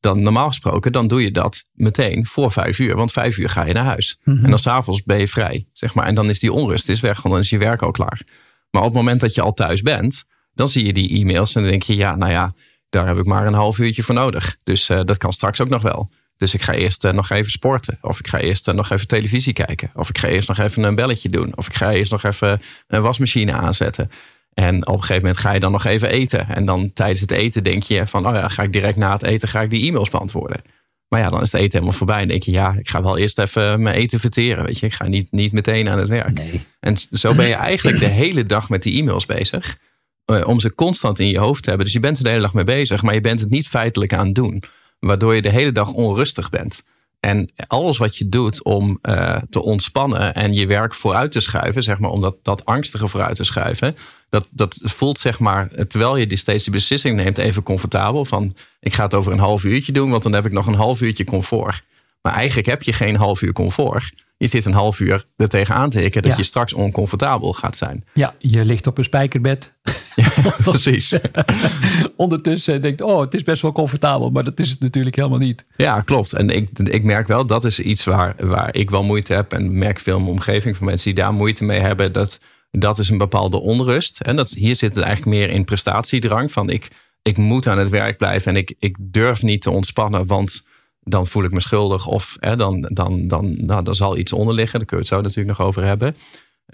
Dan 0.00 0.22
normaal 0.22 0.48
gesproken, 0.48 0.92
dan 0.92 1.08
doe 1.08 1.22
je 1.22 1.30
dat 1.30 1.64
meteen 1.72 2.26
voor 2.26 2.52
vijf 2.52 2.78
uur. 2.78 2.96
Want 2.96 3.12
vijf 3.12 3.38
uur 3.38 3.48
ga 3.48 3.64
je 3.64 3.72
naar 3.72 3.84
huis. 3.84 4.20
Mhm. 4.24 4.44
En 4.44 4.50
dan 4.50 4.58
s'avonds 4.58 5.02
ben 5.02 5.18
je 5.18 5.28
vrij. 5.28 5.66
Zeg 5.72 5.94
maar. 5.94 6.06
En 6.06 6.14
dan 6.14 6.30
is 6.30 6.40
die 6.40 6.52
onrust 6.52 6.88
is 6.88 7.00
weg, 7.00 7.22
want 7.22 7.34
dan 7.34 7.42
is 7.42 7.50
je 7.50 7.58
werk 7.58 7.82
al 7.82 7.90
klaar. 7.90 8.22
Maar 8.70 8.82
op 8.82 8.88
het 8.88 8.96
moment 8.96 9.20
dat 9.20 9.34
je 9.34 9.42
al 9.42 9.54
thuis 9.54 9.82
bent, 9.82 10.24
dan 10.54 10.68
zie 10.68 10.86
je 10.86 10.92
die 10.92 11.20
e-mails 11.20 11.54
en 11.54 11.62
dan 11.62 11.70
denk 11.70 11.82
je, 11.82 11.96
ja, 11.96 12.16
nou 12.16 12.30
ja, 12.30 12.54
daar 12.88 13.06
heb 13.06 13.18
ik 13.18 13.24
maar 13.24 13.46
een 13.46 13.54
half 13.54 13.78
uurtje 13.78 14.02
voor 14.02 14.14
nodig. 14.14 14.56
Dus 14.64 14.90
uh, 14.90 15.00
dat 15.04 15.16
kan 15.16 15.32
straks 15.32 15.60
ook 15.60 15.68
nog 15.68 15.82
wel. 15.82 16.10
Dus 16.42 16.54
ik 16.54 16.62
ga 16.62 16.72
eerst 16.72 17.04
uh, 17.04 17.12
nog 17.12 17.30
even 17.30 17.50
sporten. 17.50 17.98
Of 18.00 18.18
ik 18.18 18.28
ga 18.28 18.38
eerst 18.38 18.68
uh, 18.68 18.74
nog 18.74 18.90
even 18.90 19.06
televisie 19.06 19.52
kijken. 19.52 19.90
Of 19.94 20.08
ik 20.08 20.18
ga 20.18 20.28
eerst 20.28 20.48
nog 20.48 20.58
even 20.58 20.82
een 20.82 20.94
belletje 20.94 21.28
doen. 21.28 21.56
Of 21.56 21.66
ik 21.66 21.74
ga 21.74 21.92
eerst 21.92 22.10
nog 22.10 22.24
even 22.24 22.60
een 22.86 23.02
wasmachine 23.02 23.52
aanzetten. 23.52 24.10
En 24.54 24.86
op 24.86 24.94
een 24.94 25.00
gegeven 25.00 25.22
moment 25.22 25.40
ga 25.40 25.52
je 25.52 25.60
dan 25.60 25.72
nog 25.72 25.84
even 25.84 26.10
eten. 26.10 26.48
En 26.48 26.64
dan 26.64 26.92
tijdens 26.92 27.20
het 27.20 27.30
eten 27.30 27.64
denk 27.64 27.82
je 27.82 28.06
van, 28.06 28.26
oh 28.26 28.34
ja, 28.34 28.48
ga 28.48 28.62
ik 28.62 28.72
direct 28.72 28.96
na 28.96 29.12
het 29.12 29.22
eten 29.22 29.48
ga 29.48 29.60
ik 29.60 29.70
die 29.70 29.88
e-mails 29.88 30.10
beantwoorden. 30.10 30.62
Maar 31.08 31.20
ja, 31.20 31.30
dan 31.30 31.42
is 31.42 31.52
het 31.52 31.60
eten 31.60 31.72
helemaal 31.72 31.98
voorbij. 31.98 32.20
En 32.20 32.28
denk 32.28 32.42
je, 32.42 32.50
ja, 32.50 32.74
ik 32.78 32.88
ga 32.88 33.02
wel 33.02 33.18
eerst 33.18 33.38
even 33.38 33.82
mijn 33.82 33.96
eten 33.96 34.20
verteren. 34.20 34.64
Weet 34.64 34.78
je, 34.78 34.86
ik 34.86 34.94
ga 34.94 35.06
niet, 35.06 35.32
niet 35.32 35.52
meteen 35.52 35.88
aan 35.88 35.98
het 35.98 36.08
werk. 36.08 36.32
Nee. 36.32 36.60
En 36.80 36.96
zo 37.12 37.34
ben 37.34 37.48
je 37.48 37.54
eigenlijk 37.54 37.98
de 37.98 38.06
hele 38.06 38.46
dag 38.46 38.68
met 38.68 38.82
die 38.82 39.00
e-mails 39.00 39.26
bezig. 39.26 39.78
Uh, 40.26 40.46
om 40.46 40.60
ze 40.60 40.74
constant 40.74 41.18
in 41.18 41.28
je 41.28 41.38
hoofd 41.38 41.62
te 41.62 41.68
hebben. 41.68 41.86
Dus 41.86 41.94
je 41.94 42.00
bent 42.00 42.18
er 42.18 42.24
de 42.24 42.30
hele 42.30 42.42
dag 42.42 42.54
mee 42.54 42.64
bezig, 42.64 43.02
maar 43.02 43.14
je 43.14 43.20
bent 43.20 43.40
het 43.40 43.50
niet 43.50 43.68
feitelijk 43.68 44.12
aan 44.12 44.26
het 44.26 44.34
doen 44.34 44.62
waardoor 45.06 45.34
je 45.34 45.42
de 45.42 45.50
hele 45.50 45.72
dag 45.72 45.92
onrustig 45.92 46.50
bent. 46.50 46.82
En 47.20 47.50
alles 47.66 47.98
wat 47.98 48.16
je 48.16 48.28
doet 48.28 48.62
om 48.62 48.98
uh, 49.02 49.36
te 49.50 49.62
ontspannen 49.62 50.34
en 50.34 50.52
je 50.54 50.66
werk 50.66 50.94
vooruit 50.94 51.32
te 51.32 51.40
schuiven, 51.40 51.82
zeg 51.82 51.98
maar, 51.98 52.10
om 52.10 52.20
dat, 52.20 52.36
dat 52.42 52.64
angstige 52.64 53.08
vooruit 53.08 53.36
te 53.36 53.44
schuiven, 53.44 53.96
dat, 54.30 54.46
dat 54.50 54.80
voelt, 54.82 55.18
zeg 55.18 55.38
maar, 55.38 55.68
terwijl 55.88 56.16
je 56.16 56.26
die 56.26 56.38
steeds 56.38 56.64
de 56.64 56.70
beslissing 56.70 57.16
neemt, 57.16 57.38
even 57.38 57.62
comfortabel. 57.62 58.24
Van 58.24 58.56
ik 58.80 58.92
ga 58.92 59.04
het 59.04 59.14
over 59.14 59.32
een 59.32 59.38
half 59.38 59.64
uurtje 59.64 59.92
doen, 59.92 60.10
want 60.10 60.22
dan 60.22 60.32
heb 60.32 60.46
ik 60.46 60.52
nog 60.52 60.66
een 60.66 60.74
half 60.74 61.00
uurtje 61.00 61.24
comfort. 61.24 61.82
Maar 62.22 62.32
eigenlijk 62.32 62.68
heb 62.68 62.82
je 62.82 62.92
geen 62.92 63.16
half 63.16 63.42
uur 63.42 63.52
comfort. 63.52 64.12
Je 64.36 64.48
zit 64.48 64.64
een 64.64 64.72
half 64.72 65.00
uur 65.00 65.26
er 65.36 65.48
tegenaan 65.48 65.90
te 65.90 65.98
hikken 65.98 66.22
dat 66.22 66.36
je 66.36 66.42
straks 66.42 66.72
oncomfortabel 66.72 67.52
gaat 67.52 67.76
zijn. 67.76 68.04
Ja, 68.14 68.34
je 68.38 68.64
ligt 68.64 68.86
op 68.86 68.98
een 68.98 69.04
spijkerbed. 69.04 69.72
Ja, 70.14 70.28
precies. 70.64 71.18
Ondertussen 72.16 72.82
denkt, 72.82 73.00
oh, 73.00 73.20
het 73.20 73.34
is 73.34 73.42
best 73.42 73.62
wel 73.62 73.72
comfortabel, 73.72 74.30
maar 74.30 74.44
dat 74.44 74.58
is 74.58 74.70
het 74.70 74.80
natuurlijk 74.80 75.16
helemaal 75.16 75.38
niet. 75.38 75.64
Ja, 75.76 76.00
klopt. 76.00 76.32
En 76.32 76.50
ik, 76.50 76.68
ik 76.78 77.04
merk 77.04 77.26
wel, 77.26 77.46
dat 77.46 77.64
is 77.64 77.80
iets 77.80 78.04
waar, 78.04 78.34
waar 78.38 78.74
ik 78.74 78.90
wel 78.90 79.02
moeite 79.02 79.32
heb. 79.34 79.52
En 79.52 79.78
merk 79.78 80.00
veel 80.00 80.16
in 80.16 80.22
mijn 80.22 80.34
omgeving 80.34 80.76
van 80.76 80.86
mensen 80.86 81.14
die 81.14 81.22
daar 81.22 81.32
moeite 81.32 81.64
mee 81.64 81.80
hebben. 81.80 82.12
Dat, 82.12 82.40
dat 82.70 82.98
is 82.98 83.08
een 83.08 83.18
bepaalde 83.18 83.60
onrust. 83.60 84.20
En 84.20 84.36
dat, 84.36 84.50
hier 84.50 84.76
zit 84.76 84.94
het 84.94 85.04
eigenlijk 85.04 85.36
meer 85.36 85.50
in 85.50 85.64
prestatiedrang. 85.64 86.52
Van 86.52 86.70
ik, 86.70 86.88
ik 87.22 87.36
moet 87.36 87.66
aan 87.66 87.78
het 87.78 87.88
werk 87.88 88.16
blijven 88.16 88.52
en 88.52 88.58
ik, 88.58 88.74
ik 88.78 88.96
durf 89.00 89.42
niet 89.42 89.62
te 89.62 89.70
ontspannen, 89.70 90.26
want 90.26 90.62
dan 91.04 91.26
voel 91.26 91.44
ik 91.44 91.50
me 91.50 91.60
schuldig. 91.60 92.06
Of 92.06 92.36
hè, 92.40 92.56
dan, 92.56 92.88
dan, 92.92 93.28
dan, 93.28 93.66
nou, 93.66 93.84
dan 93.84 93.94
zal 93.94 94.16
iets 94.16 94.32
onder 94.32 94.54
liggen. 94.54 94.78
Daar 94.78 94.88
kunnen 94.88 95.06
we 95.06 95.14
het 95.14 95.20
zo 95.20 95.28
natuurlijk 95.28 95.58
nog 95.58 95.66
over 95.66 95.84
hebben. 95.84 96.16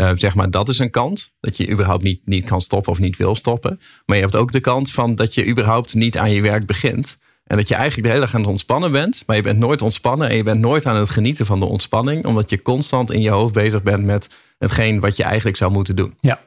Uh, 0.00 0.10
zeg 0.14 0.34
maar, 0.34 0.50
dat 0.50 0.68
is 0.68 0.78
een 0.78 0.90
kant. 0.90 1.32
Dat 1.40 1.56
je 1.56 1.70
überhaupt 1.70 2.02
niet, 2.02 2.26
niet 2.26 2.44
kan 2.44 2.62
stoppen 2.62 2.92
of 2.92 2.98
niet 2.98 3.16
wil 3.16 3.34
stoppen. 3.34 3.80
Maar 4.06 4.16
je 4.16 4.22
hebt 4.22 4.36
ook 4.36 4.52
de 4.52 4.60
kant 4.60 4.92
van 4.92 5.14
dat 5.14 5.34
je 5.34 5.46
überhaupt 5.46 5.94
niet 5.94 6.18
aan 6.18 6.30
je 6.30 6.40
werk 6.40 6.66
begint. 6.66 7.18
En 7.44 7.56
dat 7.56 7.68
je 7.68 7.74
eigenlijk 7.74 8.06
de 8.06 8.12
hele 8.12 8.24
dag 8.24 8.34
aan 8.34 8.40
het 8.40 8.50
ontspannen 8.50 8.92
bent. 8.92 9.22
Maar 9.26 9.36
je 9.36 9.42
bent 9.42 9.58
nooit 9.58 9.82
ontspannen. 9.82 10.28
En 10.28 10.36
je 10.36 10.42
bent 10.42 10.60
nooit 10.60 10.86
aan 10.86 10.96
het 10.96 11.10
genieten 11.10 11.46
van 11.46 11.58
de 11.58 11.64
ontspanning. 11.64 12.24
Omdat 12.24 12.50
je 12.50 12.62
constant 12.62 13.10
in 13.10 13.20
je 13.20 13.30
hoofd 13.30 13.52
bezig 13.52 13.82
bent 13.82 14.04
met 14.04 14.36
hetgeen 14.58 15.00
wat 15.00 15.16
je 15.16 15.22
eigenlijk 15.22 15.56
zou 15.56 15.72
moeten 15.72 15.96
doen. 15.96 16.14
Ja, 16.20 16.40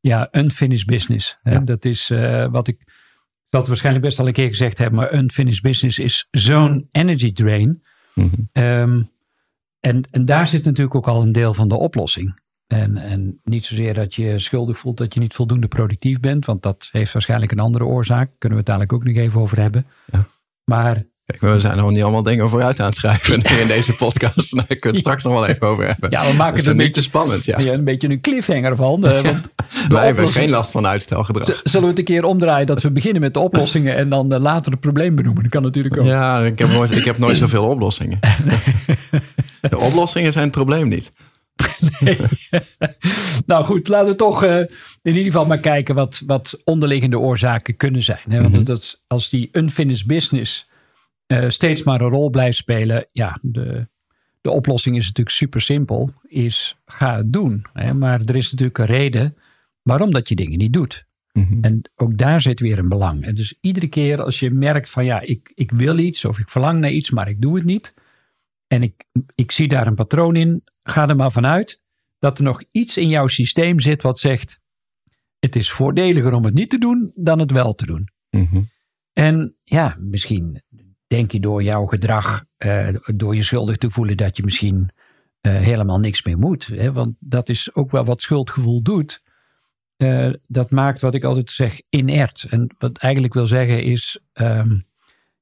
ja 0.00 0.28
unfinished 0.32 0.86
business. 0.86 1.38
Hè? 1.42 1.64
Dat 1.64 1.84
is 1.84 2.10
uh, 2.10 2.46
wat 2.50 2.68
ik 2.68 2.91
dat 3.52 3.66
waarschijnlijk 3.66 4.04
best 4.04 4.18
al 4.18 4.26
een 4.26 4.32
keer 4.32 4.48
gezegd 4.48 4.78
heb, 4.78 4.92
maar 4.92 5.14
unfinished 5.14 5.62
business 5.62 5.98
is 5.98 6.28
zo'n 6.30 6.88
energy 6.90 7.32
drain. 7.32 7.82
Mhm. 8.14 8.28
Ehm, 8.52 9.02
en, 9.80 10.02
en 10.10 10.24
daar 10.24 10.46
zit 10.46 10.64
natuurlijk 10.64 10.94
ook 10.94 11.08
al 11.08 11.22
een 11.22 11.32
deel 11.32 11.54
van 11.54 11.68
de 11.68 11.74
oplossing. 11.74 12.40
En, 12.66 12.96
en 12.96 13.40
niet 13.42 13.64
zozeer 13.64 13.94
dat 13.94 14.14
je 14.14 14.38
schuldig 14.38 14.78
voelt 14.78 14.96
dat 14.96 15.14
je 15.14 15.20
niet 15.20 15.34
voldoende 15.34 15.68
productief 15.68 16.20
bent, 16.20 16.44
want 16.44 16.62
dat 16.62 16.88
heeft 16.92 17.12
waarschijnlijk 17.12 17.52
een 17.52 17.58
andere 17.58 17.84
oorzaak. 17.84 18.30
Kunnen 18.38 18.58
we 18.58 18.64
het 18.64 18.66
dadelijk 18.66 18.92
ook 18.92 19.04
nog 19.04 19.14
even 19.14 19.40
over 19.40 19.60
hebben. 19.60 19.86
Ja. 20.12 20.28
Maar 20.64 21.04
we 21.40 21.60
zijn 21.60 21.76
nog 21.76 21.90
niet 21.90 22.02
allemaal 22.02 22.22
dingen 22.22 22.48
vooruit 22.48 22.80
aan 22.80 22.86
het 22.86 22.96
schrijven 22.96 23.42
in 23.60 23.66
deze 23.66 23.96
podcast. 23.96 24.56
Daar 24.56 24.66
kunnen 24.66 24.80
we 24.80 24.88
het 24.88 24.98
straks 24.98 25.22
nog 25.22 25.32
wel 25.32 25.46
even 25.46 25.66
over 25.66 25.86
hebben. 25.86 26.10
Ja, 26.10 26.26
we 26.30 26.36
maken 26.36 26.56
het 26.56 26.66
een 26.66 26.76
beetje 26.76 27.00
spannend. 27.00 27.44
Ja. 27.44 27.58
een 27.58 27.84
beetje 27.84 28.08
een 28.08 28.20
cliffhanger 28.20 28.76
van. 28.76 29.00
Uh, 29.12 29.20
want 29.20 29.48
Wij 29.88 30.04
hebben 30.04 30.32
geen 30.32 30.50
last 30.50 30.70
van 30.70 30.86
uitstelgedrag. 30.86 31.60
Zullen 31.64 31.82
we 31.82 31.86
het 31.86 31.98
een 31.98 32.04
keer 32.04 32.24
omdraaien 32.24 32.66
dat 32.66 32.82
we 32.82 32.90
beginnen 32.90 33.20
met 33.20 33.34
de 33.34 33.40
oplossingen 33.40 33.96
en 33.96 34.08
dan 34.08 34.34
uh, 34.34 34.40
later 34.40 34.72
het 34.72 34.80
probleem 34.80 35.14
benoemen? 35.14 35.42
Dat 35.42 35.52
kan 35.52 35.62
natuurlijk 35.62 35.98
ook. 35.98 36.06
Ja, 36.06 36.40
ik 36.40 36.58
heb 36.58 36.68
nooit, 36.68 36.96
ik 36.96 37.04
heb 37.04 37.18
nooit 37.18 37.36
zoveel 37.36 37.64
oplossingen. 37.64 38.18
de 39.70 39.78
oplossingen 39.78 40.32
zijn 40.32 40.44
het 40.44 40.52
probleem 40.52 40.88
niet. 40.88 41.10
nee. 42.00 42.18
nou 43.46 43.64
goed, 43.64 43.88
laten 43.88 44.08
we 44.08 44.16
toch 44.16 44.44
uh, 44.44 44.56
in 44.58 44.68
ieder 45.02 45.24
geval 45.24 45.46
maar 45.46 45.58
kijken 45.58 45.94
wat, 45.94 46.22
wat 46.26 46.60
onderliggende 46.64 47.18
oorzaken 47.18 47.76
kunnen 47.76 48.02
zijn. 48.02 48.22
Hè? 48.28 48.40
Want 48.40 48.54
mhm. 48.54 48.64
dat, 48.64 49.00
als 49.06 49.30
die 49.30 49.48
unfinished 49.52 50.06
business 50.06 50.70
uh, 51.32 51.48
steeds 51.50 51.82
maar 51.82 52.00
een 52.00 52.08
rol 52.08 52.30
blijft 52.30 52.56
spelen, 52.56 53.06
ja, 53.12 53.38
de, 53.42 53.86
de 54.40 54.50
oplossing 54.50 54.96
is 54.96 55.06
natuurlijk 55.06 55.36
super 55.36 55.60
simpel, 55.60 56.12
is 56.22 56.76
ga 56.86 57.16
het 57.16 57.32
doen. 57.32 57.64
Hè? 57.72 57.94
Maar 57.94 58.20
er 58.20 58.36
is 58.36 58.50
natuurlijk 58.50 58.78
een 58.78 58.86
reden 58.86 59.36
waarom 59.82 60.10
dat 60.10 60.28
je 60.28 60.34
dingen 60.34 60.58
niet 60.58 60.72
doet. 60.72 61.06
Mhm. 61.32 61.58
En 61.60 61.82
ook 61.96 62.18
daar 62.18 62.40
zit 62.40 62.60
weer 62.60 62.78
een 62.78 62.88
belang. 62.88 63.24
En 63.24 63.34
dus 63.34 63.58
iedere 63.60 63.88
keer 63.88 64.22
als 64.22 64.40
je 64.40 64.50
merkt 64.50 64.90
van 64.90 65.04
ja, 65.04 65.20
ik, 65.20 65.52
ik 65.54 65.70
wil 65.70 65.98
iets 65.98 66.24
of 66.24 66.38
ik 66.38 66.48
verlang 66.48 66.80
naar 66.80 66.90
iets, 66.90 67.10
maar 67.10 67.28
ik 67.28 67.40
doe 67.40 67.54
het 67.54 67.64
niet. 67.64 67.94
En 68.66 68.82
ik, 68.82 69.04
ik 69.34 69.52
zie 69.52 69.68
daar 69.68 69.86
een 69.86 69.94
patroon 69.94 70.36
in, 70.36 70.64
ga 70.82 71.08
er 71.08 71.16
maar 71.16 71.32
vanuit 71.32 71.80
dat 72.18 72.38
er 72.38 72.44
nog 72.44 72.62
iets 72.70 72.96
in 72.96 73.08
jouw 73.08 73.26
systeem 73.26 73.80
zit 73.80 74.02
wat 74.02 74.18
zegt, 74.18 74.60
het 75.38 75.56
is 75.56 75.70
voordeliger 75.70 76.32
om 76.32 76.44
het 76.44 76.54
niet 76.54 76.70
te 76.70 76.78
doen 76.78 77.12
dan 77.14 77.38
het 77.38 77.50
wel 77.50 77.74
te 77.74 77.86
doen. 77.86 78.08
Mhm. 78.30 78.62
En 79.12 79.56
ja, 79.62 79.96
misschien 80.00 80.62
denk 81.12 81.32
je 81.32 81.40
door 81.40 81.62
jouw 81.62 81.86
gedrag, 81.86 82.44
uh, 82.58 82.88
door 83.14 83.34
je 83.34 83.42
schuldig 83.42 83.76
te 83.76 83.90
voelen, 83.90 84.16
dat 84.16 84.36
je 84.36 84.42
misschien 84.42 84.90
uh, 85.46 85.52
helemaal 85.52 85.98
niks 85.98 86.22
meer 86.22 86.38
moet. 86.38 86.66
Hè? 86.66 86.92
Want 86.92 87.16
dat 87.18 87.48
is 87.48 87.74
ook 87.74 87.90
wel 87.90 88.04
wat 88.04 88.22
schuldgevoel 88.22 88.82
doet. 88.82 89.22
Uh, 89.96 90.32
dat 90.46 90.70
maakt 90.70 91.00
wat 91.00 91.14
ik 91.14 91.24
altijd 91.24 91.50
zeg 91.50 91.80
inert. 91.90 92.46
En 92.50 92.74
wat 92.78 92.98
eigenlijk 92.98 93.34
wil 93.34 93.46
zeggen 93.46 93.82
is, 93.82 94.20
um, 94.34 94.84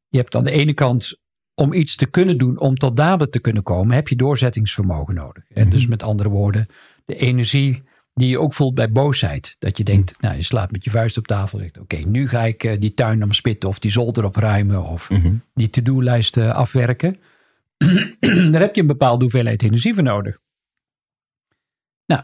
je 0.08 0.18
hebt 0.18 0.34
aan 0.34 0.44
de 0.44 0.50
ene 0.50 0.74
kant 0.74 1.18
om 1.54 1.72
iets 1.72 1.96
te 1.96 2.06
kunnen 2.06 2.38
doen, 2.38 2.58
om 2.58 2.74
tot 2.74 2.96
daden 2.96 3.30
te 3.30 3.40
kunnen 3.40 3.62
komen, 3.62 3.94
heb 3.94 4.08
je 4.08 4.16
doorzettingsvermogen 4.16 5.14
nodig. 5.14 5.44
En 5.50 5.70
dus 5.70 5.80
mhm. 5.80 5.90
met 5.90 6.02
andere 6.02 6.28
woorden, 6.28 6.66
de 7.04 7.16
energie 7.16 7.82
die 8.14 8.28
je 8.28 8.40
ook 8.40 8.54
voelt 8.54 8.74
bij 8.74 8.92
boosheid. 8.92 9.56
Dat 9.58 9.78
je 9.78 9.84
denkt, 9.84 10.20
nou, 10.20 10.36
je 10.36 10.42
slaat 10.42 10.70
met 10.70 10.84
je 10.84 10.90
vuist 10.90 11.18
op 11.18 11.26
tafel 11.26 11.58
en 11.58 11.64
zegt, 11.64 11.78
oké, 11.78 11.96
nu 11.96 12.28
ga 12.28 12.44
ik 12.44 12.64
uh, 12.64 12.80
die 12.80 12.94
tuin 12.94 13.22
omspitten 13.22 13.68
of 13.68 13.78
die 13.78 13.90
zolder 13.90 14.24
opruimen 14.24 14.84
of 14.84 15.10
mhm. 15.10 15.34
die 15.54 15.70
to-do-lijst 15.70 16.36
uh, 16.36 16.54
afwerken. 16.54 17.16
Daar 18.50 18.60
heb 18.60 18.74
je 18.74 18.80
een 18.80 18.86
bepaalde 18.86 19.22
hoeveelheid 19.22 19.62
energie 19.62 19.94
voor 19.94 20.02
nodig. 20.02 20.38
Nou, 22.06 22.22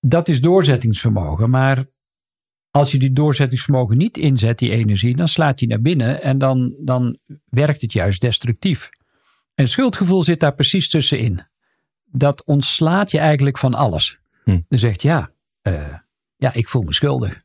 dat 0.00 0.28
is 0.28 0.40
doorzettingsvermogen, 0.40 1.50
maar 1.50 1.84
als 2.70 2.92
je 2.92 2.98
die 2.98 3.12
doorzettingsvermogen 3.12 3.96
niet 3.96 4.18
inzet, 4.18 4.58
die 4.58 4.70
energie, 4.70 5.16
dan 5.16 5.28
slaat 5.28 5.60
je 5.60 5.66
naar 5.66 5.80
binnen 5.80 6.22
en 6.22 6.38
dan, 6.38 6.74
dan 6.78 7.18
werkt 7.44 7.80
het 7.80 7.92
juist 7.92 8.20
destructief. 8.20 8.90
En 9.54 9.68
schuldgevoel 9.68 10.22
zit 10.22 10.40
daar 10.40 10.54
precies 10.54 10.88
tussenin. 10.88 11.40
Dat 12.04 12.44
ontslaat 12.44 13.10
je 13.10 13.18
eigenlijk 13.18 13.58
van 13.58 13.74
alles. 13.74 14.18
Hm. 14.48 14.60
Dan 14.68 14.78
zegt 14.78 15.02
ja, 15.02 15.30
uh, 15.62 15.94
ja, 16.36 16.52
ik 16.52 16.68
voel 16.68 16.82
me 16.82 16.92
schuldig. 16.92 17.42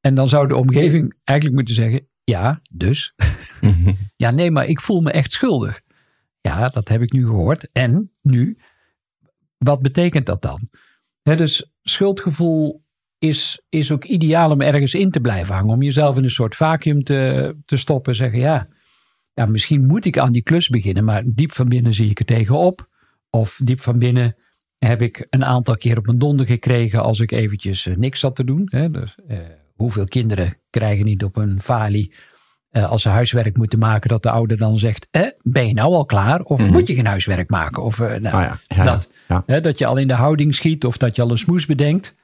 En 0.00 0.14
dan 0.14 0.28
zou 0.28 0.48
de 0.48 0.56
omgeving 0.56 1.14
eigenlijk 1.24 1.58
moeten 1.58 1.74
zeggen, 1.74 2.08
ja, 2.24 2.60
dus. 2.70 3.14
ja, 4.16 4.30
nee, 4.30 4.50
maar 4.50 4.66
ik 4.66 4.80
voel 4.80 5.00
me 5.00 5.10
echt 5.10 5.32
schuldig. 5.32 5.80
Ja, 6.40 6.68
dat 6.68 6.88
heb 6.88 7.02
ik 7.02 7.12
nu 7.12 7.24
gehoord. 7.24 7.68
En 7.72 8.10
nu, 8.22 8.58
wat 9.58 9.82
betekent 9.82 10.26
dat 10.26 10.42
dan? 10.42 10.68
dus 11.22 11.72
schuldgevoel 11.82 12.84
is, 13.18 13.62
is 13.68 13.90
ook 13.90 14.04
ideaal 14.04 14.50
om 14.50 14.60
ergens 14.60 14.94
in 14.94 15.10
te 15.10 15.20
blijven 15.20 15.54
hangen. 15.54 15.74
Om 15.74 15.82
jezelf 15.82 16.16
in 16.16 16.24
een 16.24 16.30
soort 16.30 16.54
vacuüm 16.54 17.02
te, 17.02 17.56
te 17.64 17.76
stoppen. 17.76 18.14
Zeggen 18.14 18.38
ja, 18.38 18.68
ja, 19.34 19.46
misschien 19.46 19.86
moet 19.86 20.04
ik 20.04 20.18
aan 20.18 20.32
die 20.32 20.42
klus 20.42 20.68
beginnen. 20.68 21.04
Maar 21.04 21.22
diep 21.26 21.52
van 21.52 21.68
binnen 21.68 21.94
zie 21.94 22.10
ik 22.10 22.18
er 22.18 22.24
tegenop. 22.24 22.88
Of 23.30 23.60
diep 23.62 23.80
van 23.80 23.98
binnen 23.98 24.36
heb 24.78 25.02
ik 25.02 25.26
een 25.30 25.44
aantal 25.44 25.76
keer 25.76 25.98
op 25.98 26.06
mijn 26.06 26.18
donder 26.18 26.46
gekregen 26.46 27.02
als 27.02 27.20
ik 27.20 27.32
eventjes 27.32 27.86
eh, 27.86 27.96
niks 27.96 28.20
zat 28.20 28.36
te 28.36 28.44
doen. 28.44 28.68
Hè. 28.70 28.90
Dus, 28.90 29.14
eh, 29.28 29.38
hoeveel 29.74 30.04
kinderen 30.04 30.56
krijgen 30.70 31.04
niet 31.04 31.24
op 31.24 31.36
een 31.36 31.60
falie 31.60 32.14
uh, 32.72 32.90
als 32.90 33.02
ze 33.02 33.08
huiswerk 33.08 33.56
moeten 33.56 33.78
maken, 33.78 34.08
dat 34.08 34.22
de 34.22 34.30
ouder 34.30 34.56
dan 34.56 34.78
zegt: 34.78 35.08
eh, 35.10 35.22
Ben 35.42 35.66
je 35.66 35.74
nou 35.74 35.94
al 35.94 36.04
klaar? 36.04 36.40
Of 36.40 36.60
mhm. 36.60 36.72
moet 36.72 36.86
je 36.86 36.94
geen 36.94 37.06
huiswerk 37.06 37.50
maken? 37.50 37.82
Of 37.82 37.98
nou, 37.98 38.20
oh 38.26 38.52
ja. 38.66 38.84
dat, 38.84 39.08
Hè, 39.46 39.60
dat 39.60 39.78
je 39.78 39.86
al 39.86 39.96
in 39.96 40.08
de 40.08 40.14
houding 40.14 40.54
schiet 40.54 40.84
of 40.84 40.96
dat 40.96 41.16
je 41.16 41.22
al 41.22 41.30
een 41.30 41.38
smoes 41.38 41.66
bedenkt. 41.66 42.14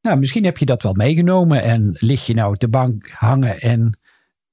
Nou, 0.00 0.18
misschien 0.18 0.44
heb 0.44 0.58
je 0.58 0.66
dat 0.66 0.82
wel 0.82 0.94
meegenomen 0.94 1.62
en 1.62 1.96
lig 1.98 2.26
je 2.26 2.34
nou 2.34 2.52
op 2.52 2.60
de 2.60 2.68
bank 2.68 3.10
hangen 3.10 3.60
en 3.60 3.98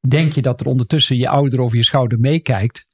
denk 0.08 0.34
je 0.34 0.42
dat 0.42 0.62
er 0.62 0.68
ondertussen 0.68 1.18
je 1.18 1.30
ouder 1.30 1.62
over 1.62 1.78
je 1.78 1.84
schouder 1.84 2.20
meekijkt. 2.20 2.86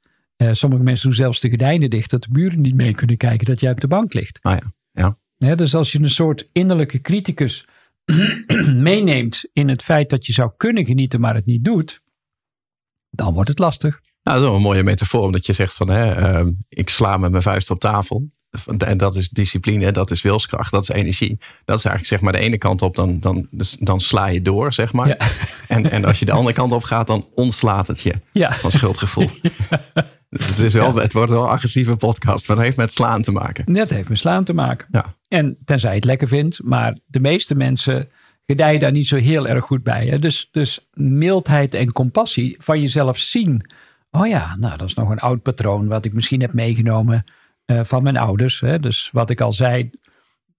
Uh, 0.42 0.52
sommige 0.52 0.82
mensen 0.82 1.06
doen 1.06 1.16
zelfs 1.16 1.40
de 1.40 1.48
gordijnen 1.48 1.90
dicht, 1.90 2.10
dat 2.10 2.22
de 2.22 2.28
buren 2.30 2.60
niet 2.60 2.74
mee 2.74 2.94
kunnen 2.94 3.16
kijken 3.16 3.46
dat 3.46 3.60
jij 3.60 3.70
op 3.70 3.80
de 3.80 3.88
bank 3.88 4.12
ligt. 4.12 4.38
Ah 4.42 4.58
ja. 4.92 5.16
Ja. 5.36 5.54
dus 5.54 5.74
als 5.74 5.92
je 5.92 5.98
een 6.00 6.10
soort 6.10 6.48
innerlijke 6.52 7.00
criticus 7.00 7.66
meeneemt 8.88 9.44
in 9.52 9.68
het 9.68 9.82
feit 9.82 10.10
dat 10.10 10.26
je 10.26 10.32
zou 10.32 10.50
kunnen 10.56 10.84
genieten, 10.84 11.20
maar 11.20 11.34
het 11.34 11.46
niet 11.46 11.64
doet, 11.64 12.02
dan 13.10 13.34
wordt 13.34 13.48
het 13.48 13.58
lastig. 13.58 14.00
Nou, 14.22 14.36
dat 14.36 14.36
is 14.36 14.42
wel 14.42 14.54
een 14.54 14.62
mooie 14.62 14.82
metafoor, 14.82 15.22
omdat 15.22 15.46
je 15.46 15.52
zegt 15.52 15.74
van 15.74 15.90
hè, 15.90 16.40
uh, 16.40 16.52
ik 16.68 16.88
sla 16.88 17.16
met 17.16 17.30
mijn 17.30 17.42
vuist 17.42 17.70
op 17.70 17.80
tafel. 17.80 18.30
En 18.78 18.96
dat 18.96 19.16
is 19.16 19.28
discipline, 19.28 19.92
dat 19.92 20.10
is 20.10 20.22
wilskracht, 20.22 20.70
dat 20.70 20.82
is 20.82 20.88
energie. 20.88 21.38
Dat 21.64 21.78
is 21.78 21.84
eigenlijk 21.84 22.06
zeg 22.06 22.20
maar 22.20 22.32
de 22.32 22.38
ene 22.38 22.58
kant 22.58 22.82
op, 22.82 22.96
dan, 22.96 23.20
dan, 23.20 23.46
dus, 23.50 23.76
dan 23.80 24.00
sla 24.00 24.26
je 24.26 24.42
door, 24.42 24.72
zeg 24.72 24.92
maar. 24.92 25.16
En, 25.68 25.90
en 25.90 26.04
als 26.04 26.18
je 26.18 26.24
de 26.24 26.32
andere 26.32 26.54
kant 26.54 26.72
op 26.72 26.82
gaat, 26.82 27.06
dan 27.06 27.26
ontslaat 27.34 27.86
het 27.86 28.00
je 28.00 28.14
ja. 28.32 28.52
van 28.52 28.70
schuldgevoel. 28.70 29.30
Het, 30.28 30.58
is 30.58 30.74
wel, 30.74 30.94
het 30.94 31.12
wordt 31.12 31.30
wel 31.30 31.42
een 31.42 31.48
agressieve 31.48 31.96
podcast, 31.96 32.48
maar 32.48 32.56
dat 32.56 32.64
heeft 32.64 32.76
met 32.76 32.92
slaan 32.92 33.22
te 33.22 33.32
maken. 33.32 33.74
Dat 33.74 33.88
heeft 33.88 34.08
met 34.08 34.18
slaan 34.18 34.44
te 34.44 34.52
maken. 34.52 34.86
Ja. 34.90 35.14
En 35.28 35.58
tenzij 35.64 35.90
je 35.90 35.96
het 35.96 36.04
lekker 36.04 36.28
vindt, 36.28 36.62
maar 36.62 36.96
de 37.06 37.20
meeste 37.20 37.54
mensen 37.54 38.08
gedijen 38.46 38.80
daar 38.80 38.92
niet 38.92 39.06
zo 39.06 39.16
heel 39.16 39.48
erg 39.48 39.64
goed 39.64 39.82
bij. 39.82 40.06
Hè? 40.06 40.18
Dus, 40.18 40.48
dus 40.52 40.88
mildheid 40.92 41.74
en 41.74 41.92
compassie 41.92 42.56
van 42.60 42.80
jezelf 42.80 43.18
zien. 43.18 43.70
Oh 44.10 44.26
ja, 44.26 44.56
nou 44.58 44.76
dat 44.76 44.88
is 44.88 44.94
nog 44.94 45.10
een 45.10 45.18
oud 45.18 45.42
patroon 45.42 45.88
wat 45.88 46.04
ik 46.04 46.12
misschien 46.12 46.40
heb 46.40 46.52
meegenomen 46.52 47.24
uh, 47.72 47.80
van 47.84 48.02
mijn 48.02 48.16
ouders. 48.16 48.60
Hè? 48.60 48.78
Dus 48.78 49.08
wat 49.12 49.30
ik 49.30 49.40
al 49.40 49.52
zei, 49.52 49.90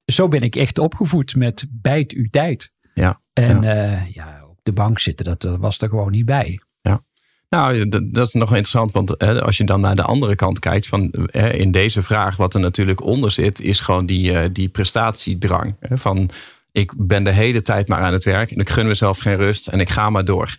zo 0.06 0.28
ben 0.28 0.42
ik 0.42 0.56
echt 0.56 0.80
opgevoed 0.80 1.36
met 1.36 1.66
bijt 1.70 2.12
uw 2.12 2.28
tijd. 2.30 2.72
Ja. 2.94 3.22
En 3.34 3.62
ja. 3.62 3.76
Uh, 3.76 4.12
ja, 4.12 4.44
op 4.50 4.60
de 4.64 4.72
bank 4.72 5.00
zitten, 5.00 5.26
dat 5.26 5.58
was 5.60 5.80
er 5.80 5.90
gewoon 5.90 6.12
niet 6.12 6.26
bij. 6.26 6.60
Ja. 6.82 7.04
Nou, 7.50 7.90
dat 7.90 8.28
is 8.28 8.34
nog 8.34 8.50
interessant, 8.50 8.92
want 8.92 9.16
hè, 9.18 9.42
als 9.42 9.58
je 9.58 9.64
dan 9.64 9.82
naar 9.82 9.96
de 9.96 10.04
andere 10.04 10.36
kant 10.36 10.60
kijkt, 10.60 10.88
van 10.88 11.14
hè, 11.26 11.54
in 11.54 11.72
deze 11.72 12.04
vraag, 12.04 12.36
wat 12.36 12.54
er 12.54 12.60
natuurlijk 12.60 13.02
onder 13.02 13.32
zit, 13.32 13.60
is 13.60 13.80
gewoon 13.80 14.06
die, 14.06 14.32
uh, 14.32 14.44
die 14.52 14.70
prestatiedrang. 14.70 15.76
Hè, 15.80 15.98
van 15.98 16.30
ik 16.72 16.94
ben 16.98 17.24
de 17.24 17.32
hele 17.32 17.62
tijd 17.62 17.88
maar 17.88 18.02
aan 18.02 18.14
het 18.14 18.24
werk 18.24 18.52
en 18.52 18.60
ik 18.60 18.70
gun 18.70 18.88
mezelf 18.88 19.18
geen 19.18 19.36
rust 19.36 19.68
en 19.68 19.80
ik 19.80 19.90
ga 19.90 20.10
maar 20.10 20.26
door. 20.26 20.58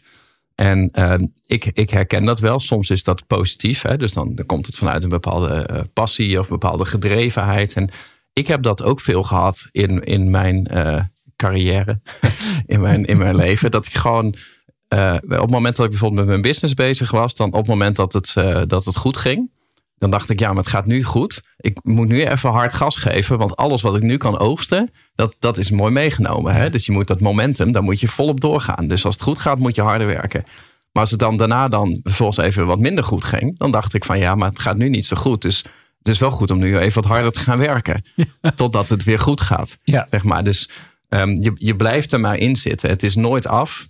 En 0.60 0.88
uh, 0.92 1.14
ik, 1.46 1.64
ik 1.64 1.90
herken 1.90 2.24
dat 2.24 2.40
wel. 2.40 2.60
Soms 2.60 2.90
is 2.90 3.04
dat 3.04 3.26
positief. 3.26 3.82
Hè? 3.82 3.96
Dus 3.96 4.12
dan, 4.12 4.34
dan 4.34 4.46
komt 4.46 4.66
het 4.66 4.76
vanuit 4.76 5.02
een 5.02 5.08
bepaalde 5.08 5.68
uh, 5.70 5.80
passie 5.92 6.38
of 6.38 6.44
een 6.44 6.58
bepaalde 6.58 6.84
gedrevenheid. 6.84 7.72
En 7.72 7.90
ik 8.32 8.46
heb 8.46 8.62
dat 8.62 8.82
ook 8.82 9.00
veel 9.00 9.22
gehad 9.22 9.68
in, 9.72 10.04
in 10.04 10.30
mijn 10.30 10.68
uh, 10.72 11.00
carrière, 11.36 12.00
in, 12.66 12.80
mijn, 12.80 13.04
in 13.04 13.18
mijn 13.18 13.36
leven. 13.36 13.70
Dat 13.70 13.86
ik 13.86 13.94
gewoon 13.94 14.34
op 14.88 15.28
het 15.28 15.50
moment 15.50 15.76
dat 15.76 15.84
ik 15.84 15.90
bijvoorbeeld 15.90 16.20
met 16.20 16.30
mijn 16.30 16.42
business 16.42 16.74
bezig 16.74 17.10
was, 17.10 17.34
dan 17.34 17.48
op 17.48 17.58
het 17.58 17.66
moment 17.66 17.96
dat 17.96 18.12
het, 18.12 18.32
dat 18.68 18.84
het 18.84 18.96
goed 18.96 19.16
ging, 19.16 19.50
dan 20.00 20.10
dacht 20.10 20.30
ik, 20.30 20.40
ja, 20.40 20.48
maar 20.48 20.62
het 20.62 20.72
gaat 20.72 20.86
nu 20.86 21.04
goed. 21.04 21.42
Ik 21.56 21.78
moet 21.82 22.08
nu 22.08 22.24
even 22.24 22.50
hard 22.50 22.74
gas 22.74 22.96
geven, 22.96 23.38
want 23.38 23.56
alles 23.56 23.82
wat 23.82 23.96
ik 23.96 24.02
nu 24.02 24.16
kan 24.16 24.38
oogsten, 24.38 24.90
dat, 25.14 25.36
dat 25.38 25.58
is 25.58 25.70
mooi 25.70 25.92
meegenomen. 25.92 26.54
Hè? 26.54 26.70
Dus 26.70 26.86
je 26.86 26.92
moet 26.92 27.06
dat 27.06 27.20
momentum, 27.20 27.72
daar 27.72 27.82
moet 27.82 28.00
je 28.00 28.08
volop 28.08 28.40
doorgaan. 28.40 28.88
Dus 28.88 29.04
als 29.04 29.14
het 29.14 29.24
goed 29.24 29.38
gaat, 29.38 29.58
moet 29.58 29.74
je 29.74 29.82
harder 29.82 30.06
werken. 30.06 30.42
Maar 30.92 31.02
als 31.02 31.10
het 31.10 31.20
dan 31.20 31.36
daarna 31.36 31.68
dan 31.68 32.00
vervolgens 32.02 32.38
even 32.38 32.66
wat 32.66 32.78
minder 32.78 33.04
goed 33.04 33.24
ging, 33.24 33.58
dan 33.58 33.70
dacht 33.70 33.94
ik 33.94 34.04
van 34.04 34.18
ja, 34.18 34.34
maar 34.34 34.48
het 34.48 34.58
gaat 34.58 34.76
nu 34.76 34.88
niet 34.88 35.06
zo 35.06 35.16
goed. 35.16 35.42
Dus 35.42 35.64
het 35.98 36.08
is 36.08 36.18
wel 36.18 36.30
goed 36.30 36.50
om 36.50 36.58
nu 36.58 36.78
even 36.78 37.02
wat 37.02 37.10
harder 37.10 37.32
te 37.32 37.40
gaan 37.40 37.58
werken. 37.58 38.04
Totdat 38.54 38.88
het 38.88 39.04
weer 39.04 39.18
goed 39.18 39.40
gaat. 39.40 39.78
Ja. 39.82 40.06
Zeg 40.10 40.24
maar. 40.24 40.44
Dus 40.44 40.70
um, 41.08 41.42
je, 41.42 41.52
je 41.54 41.76
blijft 41.76 42.12
er 42.12 42.20
maar 42.20 42.36
in 42.36 42.56
zitten. 42.56 42.90
Het 42.90 43.02
is 43.02 43.14
nooit 43.14 43.46
af. 43.46 43.88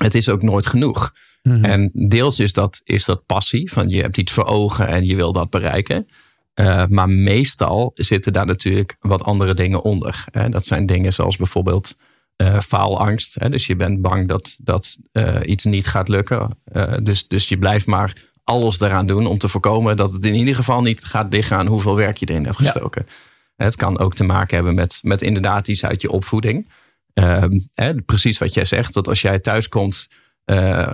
Het 0.00 0.14
is 0.14 0.28
ook 0.28 0.42
nooit 0.42 0.66
genoeg. 0.66 1.12
Mhm. 1.42 1.64
En 1.64 1.90
deels 1.92 2.38
is 2.38 2.52
dat, 2.52 2.80
is 2.84 3.04
dat 3.04 3.26
passie, 3.26 3.72
van 3.72 3.88
je 3.88 4.00
hebt 4.00 4.18
iets 4.18 4.32
voor 4.32 4.44
ogen 4.44 4.86
en 4.86 5.04
je 5.04 5.16
wil 5.16 5.32
dat 5.32 5.50
bereiken. 5.50 6.08
Uh, 6.54 6.86
maar 6.86 7.08
meestal 7.08 7.90
zitten 7.94 8.32
daar 8.32 8.46
natuurlijk 8.46 8.96
wat 9.00 9.22
andere 9.22 9.54
dingen 9.54 9.82
onder. 9.82 10.24
Hè. 10.30 10.48
Dat 10.48 10.66
zijn 10.66 10.86
dingen 10.86 11.12
zoals 11.12 11.36
bijvoorbeeld 11.36 11.96
uh, 12.36 12.60
faalangst. 12.60 13.34
Hè. 13.38 13.48
Dus 13.48 13.66
je 13.66 13.76
bent 13.76 14.02
bang 14.02 14.28
dat, 14.28 14.56
dat 14.58 14.98
uh, 15.12 15.36
iets 15.44 15.64
niet 15.64 15.86
gaat 15.86 16.08
lukken. 16.08 16.58
dus, 17.02 17.28
dus 17.28 17.48
je 17.48 17.58
blijft 17.58 17.86
maar 17.86 18.30
alles 18.44 18.80
eraan 18.80 19.06
doen 19.06 19.26
om 19.26 19.38
te 19.38 19.48
voorkomen 19.48 19.96
dat 19.96 20.12
het 20.12 20.24
in 20.24 20.34
ieder 20.34 20.54
geval 20.54 20.82
niet 20.82 21.04
gaat 21.04 21.30
dichtgaan 21.30 21.66
hoeveel 21.66 21.96
werk 21.96 22.16
je 22.16 22.26
erin 22.26 22.44
hebt 22.44 22.56
gestoken. 22.56 23.04
Ja. 23.06 23.64
Het 23.64 23.76
kan 23.76 23.98
ook 23.98 24.14
te 24.14 24.24
maken 24.24 24.54
hebben 24.54 24.74
met, 24.74 24.98
met 25.02 25.22
inderdaad 25.22 25.68
iets 25.68 25.84
uit 25.84 26.02
je 26.02 26.10
opvoeding. 26.10 26.68
Ehm, 27.14 27.60
hè, 27.74 27.94
precies 27.94 28.38
wat 28.38 28.54
jij 28.54 28.64
zegt, 28.64 28.94
dat 28.94 29.08
als 29.08 29.20
jij 29.22 29.38
thuis 29.38 29.68
komt 29.68 30.08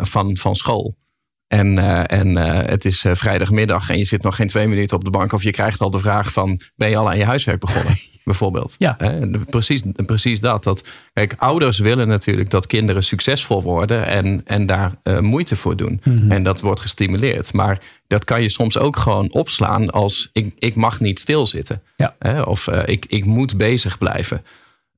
van, 0.02 0.37
van 0.37 0.55
school. 0.55 0.97
En, 1.47 1.78
en 2.09 2.37
het 2.71 2.85
is 2.85 3.05
vrijdagmiddag 3.12 3.90
en 3.90 3.99
je 3.99 4.05
zit 4.05 4.23
nog 4.23 4.37
geen 4.37 4.49
twee 4.49 4.67
minuten 4.67 4.97
op 4.97 5.05
de 5.05 5.11
bank. 5.11 5.33
Of 5.33 5.43
je 5.43 5.50
krijgt 5.50 5.81
al 5.81 5.90
de 5.90 5.99
vraag 5.99 6.33
van, 6.33 6.61
ben 6.76 6.90
je 6.90 6.97
al 6.97 7.09
aan 7.09 7.19
je 7.19 7.25
huiswerk 7.25 7.61
begonnen? 7.61 7.97
bijvoorbeeld. 8.25 8.75
Ja. 8.78 8.97
precies, 9.50 9.83
precies 10.07 10.40
dat, 10.40 10.64
dat. 10.64 10.85
Kijk, 11.12 11.35
ouders 11.38 11.78
willen 11.78 12.09
natuurlijk 12.09 12.50
dat 12.50 12.67
kinderen 12.67 13.05
succesvol 13.05 13.62
worden 13.62 14.07
en, 14.07 14.40
en 14.45 14.67
daar 14.67 14.93
moeite 15.21 15.57
voor 15.57 15.76
doen. 15.76 16.00
Mhm. 16.05 16.33
En 16.33 16.43
dat 16.43 16.61
wordt 16.61 16.81
gestimuleerd. 16.81 17.52
Maar 17.52 17.81
dat 18.07 18.25
kan 18.25 18.43
je 18.43 18.49
soms 18.49 18.78
ook 18.78 18.97
gewoon 18.97 19.33
opslaan 19.33 19.90
als 19.90 20.31
ik, 20.33 20.55
ik 20.59 20.75
mag 20.75 21.00
niet 21.00 21.21
stilzitten. 21.21 21.83
Ja. 21.97 22.43
Of 22.43 22.67
ik, 22.67 23.05
ik 23.09 23.25
moet 23.25 23.57
bezig 23.57 23.99
blijven. 23.99 24.43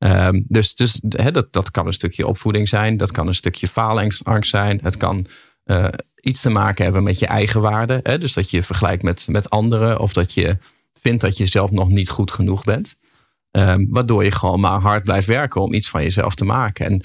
Um, 0.04 0.44
dus 0.48 0.74
dus 0.74 1.00
dat, 1.02 1.52
dat 1.52 1.70
kan 1.70 1.86
een 1.86 1.92
stukje 1.92 2.26
opvoeding 2.26 2.68
zijn. 2.68 2.96
Dat 2.96 3.10
kan 3.10 3.26
een 3.26 3.34
stukje 3.34 3.68
faalangst 3.68 4.22
zijn. 4.40 4.80
Het 4.82 4.96
kan 4.96 5.26
uh, 5.64 5.88
iets 6.20 6.40
te 6.40 6.50
maken 6.50 6.84
hebben 6.84 7.02
met 7.02 7.18
je 7.18 7.26
eigen 7.26 7.60
waarde. 7.60 8.18
Dus 8.18 8.32
dat 8.32 8.50
je 8.50 8.62
vergelijkt 8.62 9.02
met, 9.02 9.26
met 9.28 9.50
anderen. 9.50 9.98
Of 9.98 10.12
dat 10.12 10.34
je 10.34 10.58
vindt 11.00 11.20
dat 11.20 11.36
je 11.36 11.46
zelf 11.46 11.70
nog 11.70 11.88
niet 11.88 12.08
goed 12.08 12.30
genoeg 12.30 12.64
bent. 12.64 12.96
Um, 13.50 13.86
waardoor 13.90 14.24
je 14.24 14.30
gewoon 14.30 14.60
maar 14.60 14.80
hard 14.80 15.04
blijft 15.04 15.26
werken 15.26 15.60
om 15.60 15.74
iets 15.74 15.88
van 15.88 16.02
jezelf 16.02 16.34
te 16.34 16.44
maken. 16.44 16.86
En 16.86 17.02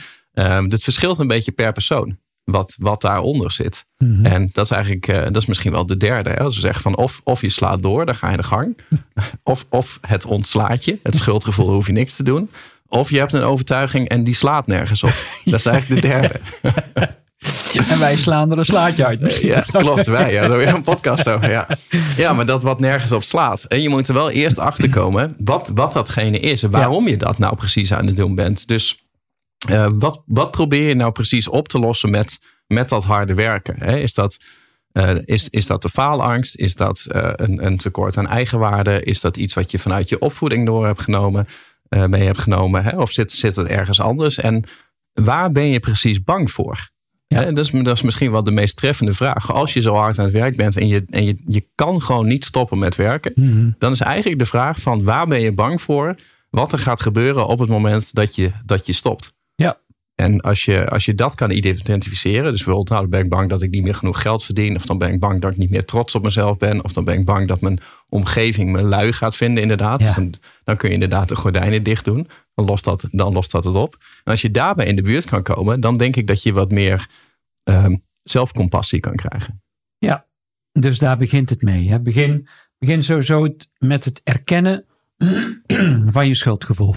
um, 0.58 0.72
het 0.72 0.84
verschilt 0.84 1.20
een 1.20 1.28
beetje 1.28 1.52
per 1.52 1.72
persoon. 1.72 2.18
Wat, 2.44 2.76
wat 2.78 3.02
daaronder 3.02 3.52
zit. 3.52 3.86
Mm 3.98 4.26
En 4.26 4.50
dat 4.54 4.66
is 4.66 4.72
eigenlijk, 4.72 5.08
uh, 5.08 5.24
dat 5.24 5.36
is 5.36 5.46
misschien 5.46 5.72
wel 5.72 5.86
de 5.86 5.98
derde. 5.98 6.30
Hè? 6.30 6.40
Als 6.40 6.56
we 6.56 6.62
zeggen 6.62 6.82
van 6.82 6.98
of, 6.98 7.22
of 7.24 7.42
je 7.42 7.50
slaat 7.50 7.82
door, 7.82 8.06
dan 8.06 8.16
ga 8.16 8.32
je 8.32 8.38
de 8.38 8.44
gang. 8.44 8.78
of, 9.44 9.66
of 9.70 9.98
het 10.02 10.26
ontslaat 10.26 10.86
je. 10.86 11.00
Het 11.04 11.16
schuldgevoel 11.16 11.70
hoef 11.70 11.88
je 11.88 11.94
niks 11.94 12.16
te 12.16 12.24
doen. 12.24 12.50
Of 12.88 13.10
je 13.10 13.18
hebt 13.18 13.34
een 13.34 13.42
overtuiging 13.42 14.10
en 14.10 14.24
die 14.24 14.36
slaat 14.36 14.68
nergens 14.68 15.04
op. 15.04 15.14
Dat 15.46 15.60
is 15.60 15.66
eigenlijk 15.66 16.02
de 16.02 16.08
derde. 16.08 16.40
En 17.90 18.00
wij 18.00 18.18
slaan 18.18 18.52
er 18.52 18.58
een 18.58 18.66
slaatje 18.66 19.06
uit. 19.06 19.36
Ja, 19.42 19.62
klopt. 19.72 20.06
Wij, 20.06 20.34
ja, 20.34 20.50
weer 20.50 20.68
een 20.68 20.82
podcast 20.82 21.30
over. 21.30 21.50
Ja. 21.50 21.68
ja, 22.18 22.34
maar 22.34 22.46
dat 22.46 22.64
wat 22.64 22.80
nergens 22.80 23.12
op 23.12 23.24
slaat. 23.24 23.64
En 23.64 23.82
je 23.82 23.90
moet 23.90 24.08
er 24.08 24.14
wel 24.14 24.30
eerst 24.30 24.60
achter 24.60 24.90
komen 24.90 25.36
wat, 25.38 25.72
wat 25.74 25.94
datgene 25.94 26.40
is. 26.40 26.64
En 26.64 26.72
waarom 26.72 27.08
je 27.08 27.18
dat 27.18 27.38
nou 27.38 27.56
precies 27.56 27.94
aan 27.94 28.06
het 28.06 28.16
doen 28.16 28.36
bent. 28.36 28.68
Dus 28.68 29.06
uh, 29.70 29.88
wat, 29.94 30.24
wat 30.26 30.52
probeer 30.52 30.88
je 30.88 30.96
nou 30.96 31.12
precies 31.12 31.48
op 31.48 31.68
te 31.68 31.80
lossen 31.80 32.10
met, 32.10 32.40
met 32.68 32.90
dat 32.90 33.04
harde 33.04 33.34
werken? 33.34 33.76
Hè? 33.78 33.98
Is, 33.98 34.14
dat, 34.14 34.38
uh, 34.94 35.16
is, 35.26 35.50
is 35.50 35.68
dat 35.68 35.82
de 35.82 35.90
faalangst? 35.90 36.56
Is 36.56 36.76
dat 36.76 37.08
uh, 37.12 37.30
een, 37.36 37.66
een 37.66 37.78
tekort 37.78 38.18
aan 38.18 38.28
eigenwaarde? 38.28 39.04
Is 39.04 39.22
dat 39.22 39.38
iets 39.38 39.54
wat 39.54 39.72
je 39.72 39.80
vanuit 39.80 40.10
je 40.10 40.20
opvoeding 40.20 40.66
door 40.66 40.86
hebt 40.86 41.02
genomen? 41.02 41.48
Mee 42.08 42.26
hebt 42.26 42.40
genomen? 42.40 42.84
Hè? 42.84 42.98
Of 42.98 43.12
zit, 43.12 43.32
zit 43.32 43.56
het 43.56 43.68
ergens 43.68 44.02
anders? 44.02 44.38
En 44.38 44.64
waar 45.14 45.52
ben 45.52 45.68
je 45.68 45.80
precies 45.80 46.24
bang 46.24 46.52
voor? 46.52 46.90
Ja. 47.28 47.52
dat, 47.52 47.66
is, 47.66 47.84
dat 47.84 47.96
is 47.96 48.02
misschien 48.02 48.32
wel 48.32 48.44
de 48.44 48.52
meest 48.52 48.78
treffende 48.78 49.14
vraag. 49.14 49.54
Als 49.54 49.74
je 49.74 49.82
zo 49.82 49.96
hard 49.96 50.20
aan 50.20 50.26
het 50.26 50.34
werk 50.34 50.56
bent 50.56 50.78
en 50.78 50.88
je, 50.88 51.06
en 51.10 51.26
je, 51.26 51.36
je 51.48 51.68
kan 51.76 52.02
gewoon 52.02 52.28
niet 52.28 52.46
stoppen 52.46 52.80
met 52.80 52.96
werken, 52.96 53.32
mhm. 53.36 53.70
dan 53.78 53.92
is 53.92 54.00
eigenlijk 54.00 54.40
de 54.40 54.46
vraag 54.46 54.80
van 54.80 55.04
waar 55.04 55.28
ben 55.28 55.42
je 55.42 55.52
bang 55.52 55.82
voor 55.82 56.16
wat 56.50 56.72
er 56.72 56.80
gaat 56.80 57.02
gebeuren 57.02 57.48
op 57.48 57.60
het 57.60 57.70
moment 57.70 58.16
dat 58.16 58.36
je, 58.36 58.52
dat 58.66 58.86
je 58.86 58.94
stopt. 58.94 59.34
En 60.16 60.42
als 60.42 60.66
je, 60.66 60.90
als 60.90 61.06
je 61.06 61.16
dat 61.16 61.36
kan 61.36 61.52
identificeren, 61.52 62.52
dus 62.52 62.64
bijvoorbeeld, 62.64 62.90
nou, 62.90 63.02
dan 63.02 63.10
ben 63.10 63.20
ik 63.20 63.30
bang 63.30 63.50
dat 63.50 63.62
ik 63.62 63.70
niet 63.70 63.84
meer 63.84 63.96
genoeg 63.96 64.22
geld 64.22 64.44
verdien, 64.44 64.76
of 64.76 64.86
dan 64.86 64.98
ben 64.98 65.14
ik 65.14 65.20
bang 65.20 65.42
dat 65.42 65.52
ik 65.52 65.58
niet 65.58 65.70
meer 65.70 65.86
trots 65.86 66.16
op 66.16 66.24
mezelf 66.24 66.58
ben, 66.58 66.84
of 66.84 66.94
dan 66.94 67.04
ben 67.04 67.20
ik 67.20 67.26
bang 67.26 67.48
dat 67.48 67.62
mijn 67.62 67.80
omgeving 68.10 68.72
me 68.72 68.82
lui 68.82 69.14
gaat 69.14 69.36
vinden, 69.36 69.62
inderdaad. 69.62 70.00
Dus 70.00 70.16
dan, 70.16 70.34
dan, 70.64 70.78
kun 70.78 70.88
je 70.88 70.94
inderdaad 70.94 71.28
de 71.28 71.36
gordijnen 71.36 71.84
dicht 71.84 72.06
doen. 72.06 72.28
Dan 72.54 72.66
lost, 72.66 72.84
dat, 72.84 73.08
dan 73.12 73.34
lost 73.34 73.52
dat 73.52 73.64
het 73.64 73.76
op. 73.76 73.98
En 74.24 74.32
als 74.32 74.42
je 74.42 74.52
daarbij 74.52 74.86
in 74.86 74.96
de 74.96 75.02
buurt 75.02 75.26
kan 75.26 75.44
komen, 75.44 75.80
dan 75.80 75.98
denk 75.98 76.16
ik 76.16 76.28
dat 76.28 76.44
je 76.44 76.54
wat 76.54 76.72
meer 76.72 77.08
um, 77.64 78.04
zelfcompassie 78.24 79.00
kan 79.00 79.16
krijgen. 79.16 79.64
Ja, 79.98 80.26
dus 80.72 81.00
daar 81.00 81.18
begint 81.18 81.50
het 81.50 81.62
mee. 81.62 81.90
Hè? 81.90 82.00
Begin, 82.00 82.48
begin 82.78 83.04
sowieso 83.04 83.56
met 83.78 84.06
het 84.06 84.22
erkennen 84.24 84.86
van 86.16 86.28
je 86.28 86.36
schuldgevoel. 86.36 86.96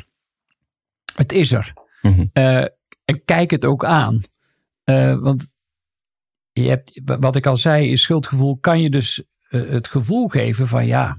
Het 1.15 1.33
is 1.33 1.53
er. 1.53 1.73
Mhm. 2.03 2.27
Eh, 2.33 2.65
en 3.09 3.25
kijk 3.25 3.51
het 3.51 3.65
ook 3.65 3.85
aan. 3.85 4.21
Uh, 4.85 5.19
want 5.19 5.55
je 6.53 6.69
hebt, 6.69 7.01
wat 7.05 7.37
ik 7.37 7.47
al 7.47 7.57
zei, 7.57 7.91
is 7.91 8.03
schuldgevoel 8.03 8.59
kan 8.61 8.81
je 8.81 8.91
dus 8.91 9.23
uh, 9.51 9.71
het 9.71 9.89
gevoel 9.89 10.29
geven 10.29 10.67
van 10.67 10.87
ja, 10.87 11.19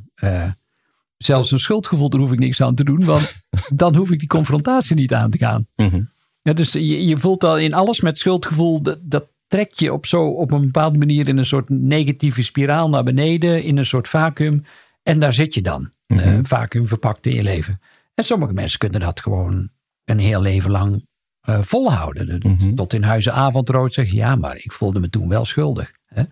zelfs 1.18 1.52
een 1.52 1.60
schuldgevoel, 1.60 2.10
daar 2.10 2.20
hoef 2.20 2.32
ik 2.32 2.40
niks 2.40 2.62
aan 2.62 2.76
te 2.76 2.84
doen, 2.84 3.06
want 3.06 3.36
dan 3.74 3.96
hoef 3.96 4.12
ik 4.12 4.20
die 4.20 4.28
confrontatie 4.28 4.96
niet 4.96 5.14
aan 5.14 5.30
te 5.30 5.38
gaan. 5.38 5.68
Mhm. 5.76 6.02
Ja, 6.42 6.54
dus 6.54 6.72
je, 6.72 7.06
je 7.06 7.18
voelt 7.18 7.44
al 7.44 7.58
in 7.58 7.74
alles 7.74 8.02
met 8.02 8.18
schuldgevoel, 8.18 8.82
dat, 8.82 9.00
dat 9.02 9.28
trekt 9.48 9.80
je 9.80 9.94
op, 9.94 10.06
zo, 10.06 10.28
op 10.28 10.52
een 10.52 10.62
bepaalde 10.62 10.98
manier 10.98 11.28
in 11.28 11.38
een 11.38 11.46
soort 11.46 11.70
negatieve 11.70 12.44
spiraal 12.44 12.90
naar 12.90 13.04
beneden, 13.04 13.64
in 13.64 13.78
een 13.78 13.86
soort 13.86 14.08
vacuüm. 14.08 14.64
En 15.04 15.20
daar 15.20 15.34
zit 15.34 15.54
je 15.54 15.62
dan, 15.62 15.92
mm 16.08 16.18
-hmm. 16.18 16.46
vacuüm 16.46 16.88
verpakt 16.88 17.26
in 17.26 17.36
je 17.36 17.44
leven. 17.44 17.82
En 18.14 18.24
sommige 18.24 18.54
mensen 18.54 18.80
kunnen 18.80 19.00
dat 19.00 19.22
gewoon 19.22 19.70
een 20.06 20.20
heel 20.20 20.42
leven 20.42 20.72
lang 20.72 21.08
uh, 21.50 21.62
volhouden. 21.62 22.40
Mhm. 22.44 22.76
Tot 22.76 22.94
in 22.94 23.04
huizen 23.04 23.34
avondrood 23.34 23.94
zeggen, 23.94 24.18
ja, 24.18 24.36
maar 24.36 24.58
ik 24.58 24.72
voelde 24.72 25.00
me 25.00 25.10
toen 25.10 25.30
wel 25.30 25.46
schuldig. 25.46 25.92
Hè? 26.06 26.24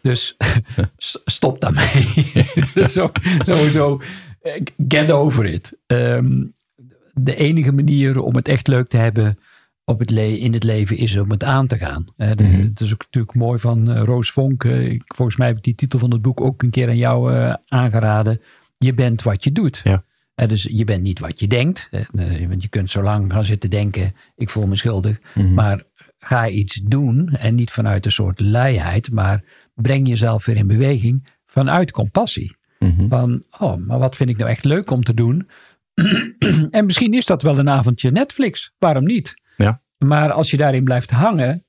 Dus 0.00 0.36
stop 1.24 1.60
daarmee. 1.60 2.26
zo, 2.90 3.10
sowieso, 3.44 4.00
eh, 4.40 4.62
get 4.88 5.10
over 5.10 5.46
it. 5.46 5.78
Ehm, 5.86 6.44
de 7.12 7.36
enige 7.36 7.72
manier 7.72 8.22
om 8.22 8.36
het 8.36 8.48
echt 8.48 8.66
leuk 8.66 8.88
te 8.88 8.96
hebben 8.96 9.38
op 9.84 9.98
het 9.98 10.10
in 10.10 10.52
het 10.52 10.64
leven 10.64 10.96
is 10.96 11.16
om 11.16 11.30
het 11.30 11.44
aan 11.44 11.66
te 11.66 11.78
gaan. 11.78 12.06
Het 12.16 12.40
mhm. 12.40 12.68
is 12.76 12.92
ook 12.92 13.02
natuurlijk 13.04 13.34
mooi 13.34 13.58
van 13.58 13.90
uh, 13.90 14.02
Roos 14.02 14.30
Vonk. 14.30 14.62
volgens 15.06 15.36
mij 15.36 15.46
heb 15.46 15.56
ik 15.56 15.62
die 15.62 15.74
titel 15.74 15.98
van 15.98 16.10
het 16.10 16.22
boek 16.22 16.40
ook 16.40 16.62
een 16.62 16.70
keer 16.70 16.88
aan 16.88 16.96
jou 16.96 17.52
aangeraden. 17.68 18.40
Je 18.78 18.94
bent 18.94 19.22
wat 19.22 19.44
je 19.44 19.52
doet. 19.52 19.80
Ja. 19.84 20.04
Dus 20.48 20.62
je 20.62 20.84
bent 20.84 21.02
niet 21.02 21.18
wat 21.18 21.40
je 21.40 21.46
denkt. 21.46 21.88
want 22.48 22.62
je 22.62 22.68
kunt 22.68 22.90
zo 22.90 23.02
lang 23.02 23.32
gaan 23.32 23.44
zitten 23.44 23.70
denken, 23.70 24.14
ik 24.36 24.50
voel 24.50 24.66
me 24.66 24.76
schuldig. 24.76 25.18
Mhm. 25.34 25.54
Maar 25.54 25.82
ga 26.18 26.48
iets 26.48 26.74
doen 26.74 27.28
en 27.28 27.54
niet 27.54 27.70
vanuit 27.70 28.04
een 28.04 28.12
soort 28.12 28.40
luiheid, 28.40 29.10
maar 29.10 29.42
breng 29.74 30.08
jezelf 30.08 30.44
weer 30.44 30.56
in 30.56 30.66
beweging 30.66 31.26
vanuit 31.46 31.90
compassie. 31.90 32.56
Mhm. 32.78 33.08
Van, 33.08 33.44
oh, 33.58 33.86
maar 33.86 33.98
wat 33.98 34.16
vind 34.16 34.30
ik 34.30 34.36
nou 34.36 34.50
echt 34.50 34.64
leuk 34.64 34.90
om 34.90 35.02
te 35.02 35.14
doen? 35.14 35.48
en 36.70 36.86
misschien 36.86 37.14
is 37.14 37.26
dat 37.26 37.42
wel 37.42 37.58
een 37.58 37.70
avondje 37.70 38.10
Netflix. 38.10 38.72
Waarom 38.78 39.04
niet? 39.04 39.34
Ja. 39.56 39.82
Maar 39.98 40.32
als 40.32 40.50
je 40.50 40.56
daarin 40.56 40.84
blijft 40.84 41.10
hangen, 41.10 41.64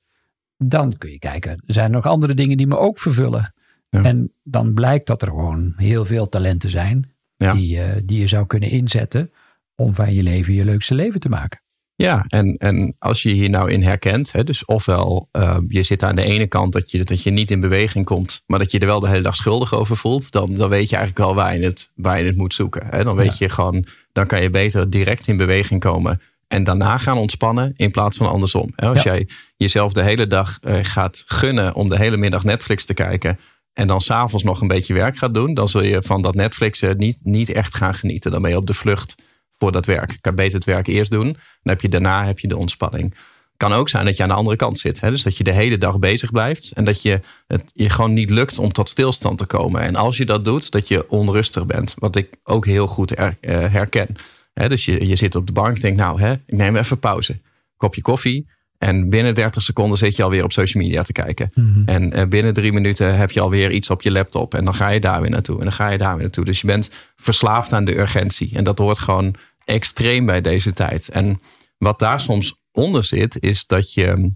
dan 0.56 0.98
kun 0.98 1.10
je 1.10 1.18
kijken. 1.18 1.50
Er 1.50 1.74
zijn 1.74 1.90
nog 1.90 2.06
andere 2.06 2.34
dingen 2.34 2.56
die 2.56 2.66
me 2.66 2.78
ook 2.78 2.98
vervullen. 2.98 3.54
Ja. 3.88 4.02
En 4.02 4.32
dan 4.42 4.74
blijkt 4.74 5.06
dat 5.06 5.22
er 5.22 5.28
gewoon 5.28 5.72
heel 5.76 6.04
veel 6.04 6.28
talenten 6.28 6.70
zijn 6.70 7.13
die, 7.52 7.76
uh, 7.76 7.88
die 8.04 8.20
je 8.20 8.26
zou 8.26 8.46
kunnen 8.46 8.70
inzetten 8.70 9.32
om 9.74 9.94
van 9.94 10.14
je 10.14 10.22
leven 10.22 10.54
je 10.54 10.64
leukste 10.64 10.94
leven 10.94 11.20
te 11.20 11.28
maken. 11.28 11.62
Ja, 11.96 12.24
en, 12.28 12.56
en 12.56 12.94
als 12.98 13.22
je 13.22 13.28
hier 13.28 13.50
nou 13.50 13.70
in 13.70 13.82
herkent, 13.82 14.32
hè, 14.32 14.44
dus 14.44 14.64
ofwel 14.64 15.28
uh, 15.32 15.56
je 15.68 15.82
zit 15.82 16.02
aan 16.02 16.16
de 16.16 16.24
ene 16.24 16.46
kant 16.46 16.72
dat 16.72 16.90
je, 16.90 17.04
dat 17.04 17.22
je 17.22 17.30
niet 17.30 17.50
in 17.50 17.60
beweging 17.60 18.04
komt, 18.04 18.42
maar 18.46 18.58
dat 18.58 18.70
je 18.70 18.78
er 18.78 18.86
wel 18.86 19.00
de 19.00 19.08
hele 19.08 19.22
dag 19.22 19.36
schuldig 19.36 19.74
over 19.74 19.96
voelt, 19.96 20.30
dan, 20.30 20.54
dan 20.54 20.68
weet 20.68 20.88
je 20.88 20.96
eigenlijk 20.96 21.26
wel 21.26 21.34
waar 21.34 21.56
je 21.56 21.64
het, 21.64 21.90
waar 21.94 22.18
je 22.18 22.24
het 22.24 22.36
moet 22.36 22.54
zoeken. 22.54 22.86
Hè. 22.90 23.04
Dan 23.04 23.16
weet 23.16 23.38
je 23.38 23.48
gewoon, 23.48 23.86
dan 24.12 24.26
kan 24.26 24.42
je 24.42 24.50
beter 24.50 24.90
direct 24.90 25.26
in 25.26 25.36
beweging 25.36 25.80
komen 25.80 26.20
en 26.48 26.64
daarna 26.64 26.98
gaan 26.98 27.16
ontspannen 27.16 27.72
in 27.76 27.90
plaats 27.90 28.16
van 28.16 28.28
andersom. 28.30 28.72
Hè. 28.76 28.88
Als 28.88 29.02
jij 29.02 29.28
jezelf 29.56 29.92
de 29.92 30.02
hele 30.02 30.26
dag 30.26 30.58
uh, 30.62 30.78
gaat 30.82 31.22
gunnen 31.26 31.74
om 31.74 31.88
de 31.88 31.98
hele 31.98 32.16
middag 32.16 32.44
Netflix 32.44 32.84
te 32.84 32.94
kijken 32.94 33.38
en 33.74 33.86
dan 33.86 34.00
s'avonds 34.00 34.44
nog 34.44 34.60
een 34.60 34.68
beetje 34.68 34.94
werk 34.94 35.16
gaat 35.16 35.34
doen, 35.34 35.54
dan 35.54 35.68
zul 35.68 35.82
je 35.82 36.02
van 36.02 36.22
dat 36.22 36.34
Netflix 36.34 36.82
uh, 36.82 36.90
niet, 36.92 37.18
niet 37.22 37.48
echt 37.48 37.74
gaan 37.74 37.94
genieten. 37.94 38.30
Dan 38.30 38.42
ben 38.42 38.50
je 38.50 38.56
op 38.56 38.66
de 38.66 38.74
vlucht 38.74 39.14
voor 39.58 39.72
dat 39.72 39.86
werk. 39.86 40.12
Ik 40.12 40.22
kan 40.22 40.34
beter 40.34 40.54
het 40.54 40.64
werk 40.64 40.86
eerst 40.86 41.10
doen. 41.10 41.26
Dan 41.32 41.72
heb 41.72 41.80
je 41.80 41.88
daarna 41.88 42.26
heb 42.26 42.38
je 42.38 42.48
de 42.48 42.56
ontspanning. 42.56 43.14
Kan 43.56 43.72
ook 43.72 43.88
zijn 43.88 44.04
dat 44.04 44.16
je 44.16 44.22
aan 44.22 44.28
de 44.28 44.34
andere 44.34 44.56
kant 44.56 44.78
zit. 44.78 45.00
Hè? 45.00 45.10
Dus 45.10 45.22
dat 45.22 45.36
je 45.36 45.44
de 45.44 45.52
hele 45.52 45.78
dag 45.78 45.98
bezig 45.98 46.30
blijft. 46.30 46.72
En 46.72 46.84
dat 46.84 47.02
je 47.02 47.20
het 47.46 47.70
je 47.72 47.90
gewoon 47.90 48.12
niet 48.12 48.30
lukt 48.30 48.58
om 48.58 48.72
tot 48.72 48.88
stilstand 48.88 49.38
te 49.38 49.46
komen. 49.46 49.80
En 49.80 49.96
als 49.96 50.16
je 50.16 50.26
dat 50.26 50.44
doet, 50.44 50.70
dat 50.70 50.88
je 50.88 51.10
onrustig 51.10 51.66
bent. 51.66 51.94
Wat 51.98 52.16
ik 52.16 52.28
ook 52.42 52.66
heel 52.66 52.86
goed 52.86 53.18
uh, 53.18 53.28
herken. 53.40 54.16
Hè? 54.52 54.68
Dus 54.68 54.84
je, 54.84 55.06
je 55.06 55.16
zit 55.16 55.34
op 55.34 55.46
de 55.46 55.52
bank 55.52 55.74
en 55.74 55.80
denkt, 55.80 55.98
nou, 55.98 56.20
hè, 56.20 56.32
ik 56.32 56.42
neem 56.46 56.76
even 56.76 56.98
pauze. 56.98 57.40
Kopje 57.76 58.02
koffie. 58.02 58.48
En 58.78 59.08
binnen 59.10 59.34
30 59.34 59.62
seconden 59.62 59.98
zit 59.98 60.16
je 60.16 60.22
alweer 60.22 60.44
op 60.44 60.52
social 60.52 60.82
media 60.82 61.02
te 61.02 61.12
kijken. 61.12 61.50
Mhm. 61.54 61.82
En 61.84 62.18
uh, 62.18 62.26
binnen 62.26 62.54
drie 62.54 62.72
minuten 62.72 63.16
heb 63.16 63.30
je 63.30 63.40
alweer 63.40 63.70
iets 63.70 63.90
op 63.90 64.02
je 64.02 64.10
laptop. 64.10 64.54
En 64.54 64.64
dan 64.64 64.74
ga 64.74 64.88
je 64.88 65.00
daar 65.00 65.20
weer 65.20 65.30
naartoe. 65.30 65.58
En 65.58 65.64
dan 65.64 65.72
ga 65.72 65.88
je 65.88 65.98
daar 65.98 66.14
weer 66.14 66.22
naartoe. 66.22 66.44
Dus 66.44 66.60
je 66.60 66.66
bent 66.66 66.90
verslaafd 67.16 67.72
aan 67.72 67.84
de 67.84 67.98
urgentie. 67.98 68.56
En 68.56 68.64
dat 68.64 68.78
hoort 68.78 68.98
gewoon 68.98 69.34
extreem 69.64 70.26
bij 70.26 70.40
deze 70.40 70.72
tijd. 70.72 71.08
En 71.08 71.40
wat 71.78 71.98
daar 71.98 72.20
soms 72.20 72.62
onder 72.72 73.04
zit, 73.04 73.42
is 73.42 73.66
dat 73.66 73.92
je 73.92 74.32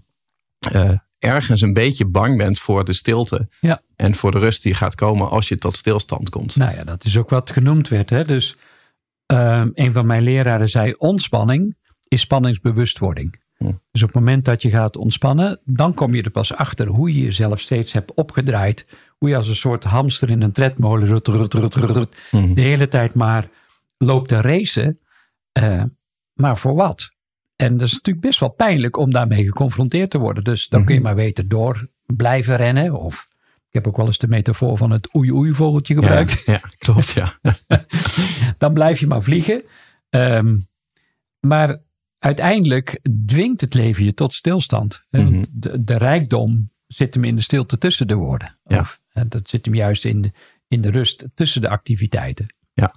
uh, 0.73 0.91
ergens 1.19 1.61
een 1.61 1.73
beetje 1.73 2.05
bang 2.05 2.37
bent 2.37 2.59
voor 2.59 2.85
de 2.85 2.93
stilte. 2.93 3.47
Ja. 3.59 3.81
En 3.95 4.15
voor 4.15 4.31
de 4.31 4.39
rust 4.39 4.63
die 4.63 4.73
gaat 4.73 4.95
komen 4.95 5.29
als 5.29 5.47
je 5.47 5.55
tot 5.55 5.77
stilstand 5.77 6.29
komt. 6.29 6.55
Nou 6.55 6.75
ja, 6.75 6.83
dat 6.83 7.03
is 7.03 7.17
ook 7.17 7.29
wat 7.29 7.51
genoemd 7.51 7.87
werd. 7.87 8.09
Hè? 8.09 8.23
Dus 8.23 8.55
uh, 9.33 9.65
een 9.73 9.93
van 9.93 10.05
mijn 10.05 10.23
leraren 10.23 10.69
zei: 10.69 10.93
ontspanning 10.97 11.75
is 12.07 12.21
spanningsbewustwording. 12.21 13.39
Dus 13.91 14.03
op 14.03 14.07
het 14.07 14.13
moment 14.13 14.45
dat 14.45 14.61
je 14.61 14.69
gaat 14.69 14.97
ontspannen, 14.97 15.59
dan 15.65 15.93
kom 15.93 16.15
je 16.15 16.23
er 16.23 16.29
pas 16.29 16.53
achter 16.53 16.87
hoe 16.87 17.13
je 17.13 17.23
jezelf 17.23 17.59
steeds 17.59 17.93
hebt 17.93 18.13
opgedraaid. 18.13 18.85
Hoe 19.17 19.29
je 19.29 19.35
als 19.35 19.47
een 19.47 19.55
soort 19.55 19.83
hamster 19.83 20.29
in 20.29 20.41
een 20.41 20.51
tredmolen 20.51 21.07
rut, 21.07 21.27
rut, 21.27 21.53
rut, 21.53 21.75
rut, 21.75 22.15
de 22.31 22.61
hele 22.61 22.87
tijd 22.87 23.15
maar 23.15 23.49
loopt 23.97 24.27
te 24.27 24.41
racen. 24.41 24.99
Uh, 25.59 25.83
maar 26.33 26.57
voor 26.57 26.75
wat? 26.75 27.11
En 27.55 27.77
dat 27.77 27.87
is 27.87 27.93
natuurlijk 27.93 28.25
best 28.25 28.39
wel 28.39 28.49
pijnlijk 28.49 28.97
om 28.97 29.11
daarmee 29.11 29.43
geconfronteerd 29.43 30.09
te 30.09 30.17
worden. 30.17 30.43
Dus 30.43 30.67
dan 30.67 30.85
kun 30.85 30.95
je 30.95 31.01
maar 31.01 31.15
beter 31.15 31.47
door 31.47 31.89
blijven 32.05 32.55
rennen. 32.55 32.93
Of 32.93 33.27
ik 33.67 33.73
heb 33.73 33.87
ook 33.87 33.97
wel 33.97 34.05
eens 34.05 34.17
de 34.17 34.27
metafoor 34.27 34.77
van 34.77 34.91
het 34.91 35.15
oei-oei 35.15 35.53
vogeltje 35.53 35.93
gebruikt. 35.93 36.45
Ja, 36.45 36.59
klopt, 36.77 37.09
ja. 37.09 37.39
dan 38.57 38.73
blijf 38.73 38.99
je 38.99 39.07
maar 39.07 39.23
vliegen. 39.23 39.63
Um, 40.09 40.67
maar 41.39 41.81
uiteindelijk 42.19 42.99
dwingt 43.25 43.61
het 43.61 43.73
leven 43.73 44.03
je 44.03 44.13
tot 44.13 44.33
stilstand. 44.33 45.03
Mhm. 45.09 45.43
de, 45.49 45.83
de, 45.83 45.97
rijkdom 45.97 46.69
zit 46.87 47.13
hem 47.13 47.23
in 47.23 47.35
de 47.35 47.41
stilte 47.41 47.77
tussen 47.77 48.07
de 48.07 48.15
woorden. 48.15 48.57
Ja. 48.63 48.79
Of, 48.79 49.01
dat 49.27 49.49
zit 49.49 49.65
hem 49.65 49.75
juist 49.75 50.05
in 50.05 50.21
de, 50.21 50.31
in 50.67 50.81
de 50.81 50.91
rust 50.91 51.25
tussen 51.33 51.61
de 51.61 51.69
activiteiten. 51.69 52.55
Ja, 52.73 52.95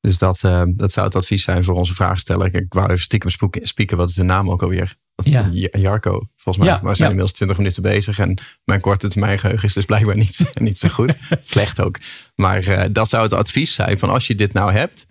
dus 0.00 0.18
dat, 0.18 0.42
uh, 0.44 0.62
dat 0.66 0.92
zou 0.92 1.06
het 1.06 1.14
advies 1.14 1.42
zijn 1.42 1.64
voor 1.64 1.74
onze 1.74 1.94
vraagsteller. 1.94 2.54
Ik 2.54 2.72
wou 2.72 2.90
even 2.90 3.02
stiekem 3.02 3.30
spieken, 3.62 3.96
wat 3.96 4.08
is 4.08 4.14
de 4.14 4.22
naam 4.22 4.50
ook 4.50 4.62
alweer? 4.62 4.96
Ja. 5.24 5.48
Jarko, 5.70 6.28
volgens 6.36 6.64
mij. 6.64 6.74
Ja, 6.74 6.80
maar 6.82 6.90
we 6.90 6.96
zijn 6.96 7.10
inmiddels 7.10 7.36
20 7.36 7.56
minuten 7.56 7.82
bezig. 7.82 8.18
En 8.18 8.38
mijn 8.64 8.80
korte 8.80 9.08
termijn 9.08 9.38
geheugen 9.38 9.68
is 9.68 9.74
dus 9.74 9.84
blijkbaar 9.84 10.16
niet, 10.16 10.50
niet 10.54 10.78
zo 10.78 10.88
goed. 10.88 11.16
Slecht 11.40 11.80
ook. 11.80 11.98
Maar 12.34 12.68
uh, 12.68 12.84
dat 12.90 13.08
zou 13.08 13.22
het 13.22 13.32
advies 13.32 13.74
zijn 13.74 13.98
van 13.98 14.10
als 14.10 14.26
je 14.26 14.34
dit 14.34 14.52
nou 14.52 14.72
hebt 14.72 15.06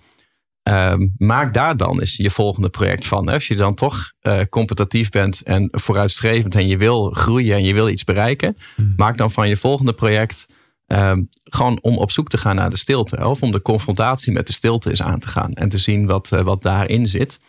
Um, 0.69 1.13
maak 1.17 1.53
daar 1.53 1.77
dan 1.77 1.99
eens 1.99 2.15
je 2.15 2.29
volgende 2.29 2.69
project 2.69 3.05
van. 3.05 3.29
Als 3.29 3.47
je 3.47 3.55
dan 3.55 3.75
toch 3.75 4.13
uh, 4.21 4.39
competitief 4.49 5.09
bent 5.09 5.41
en 5.41 5.69
vooruitstrevend 5.71 6.55
en 6.55 6.67
je 6.67 6.77
wil 6.77 7.09
groeien 7.09 7.55
en 7.55 7.63
je 7.63 7.73
wil 7.73 7.89
iets 7.89 8.03
bereiken, 8.03 8.57
hmm. 8.75 8.93
maak 8.97 9.17
dan 9.17 9.31
van 9.31 9.49
je 9.49 9.57
volgende 9.57 9.93
project 9.93 10.45
um, 10.87 11.29
gewoon 11.43 11.79
om 11.81 11.97
op 11.97 12.11
zoek 12.11 12.29
te 12.29 12.37
gaan 12.37 12.55
naar 12.55 12.69
de 12.69 12.77
stilte. 12.77 13.27
Of 13.27 13.41
om 13.41 13.51
de 13.51 13.61
confrontatie 13.61 14.33
met 14.33 14.47
de 14.47 14.53
stilte 14.53 14.89
eens 14.89 15.01
aan 15.01 15.19
te 15.19 15.27
gaan 15.27 15.53
en 15.53 15.69
te 15.69 15.77
zien 15.77 16.05
wat, 16.05 16.31
uh, 16.33 16.41
wat 16.41 16.61
daarin 16.61 17.07
zit. 17.07 17.39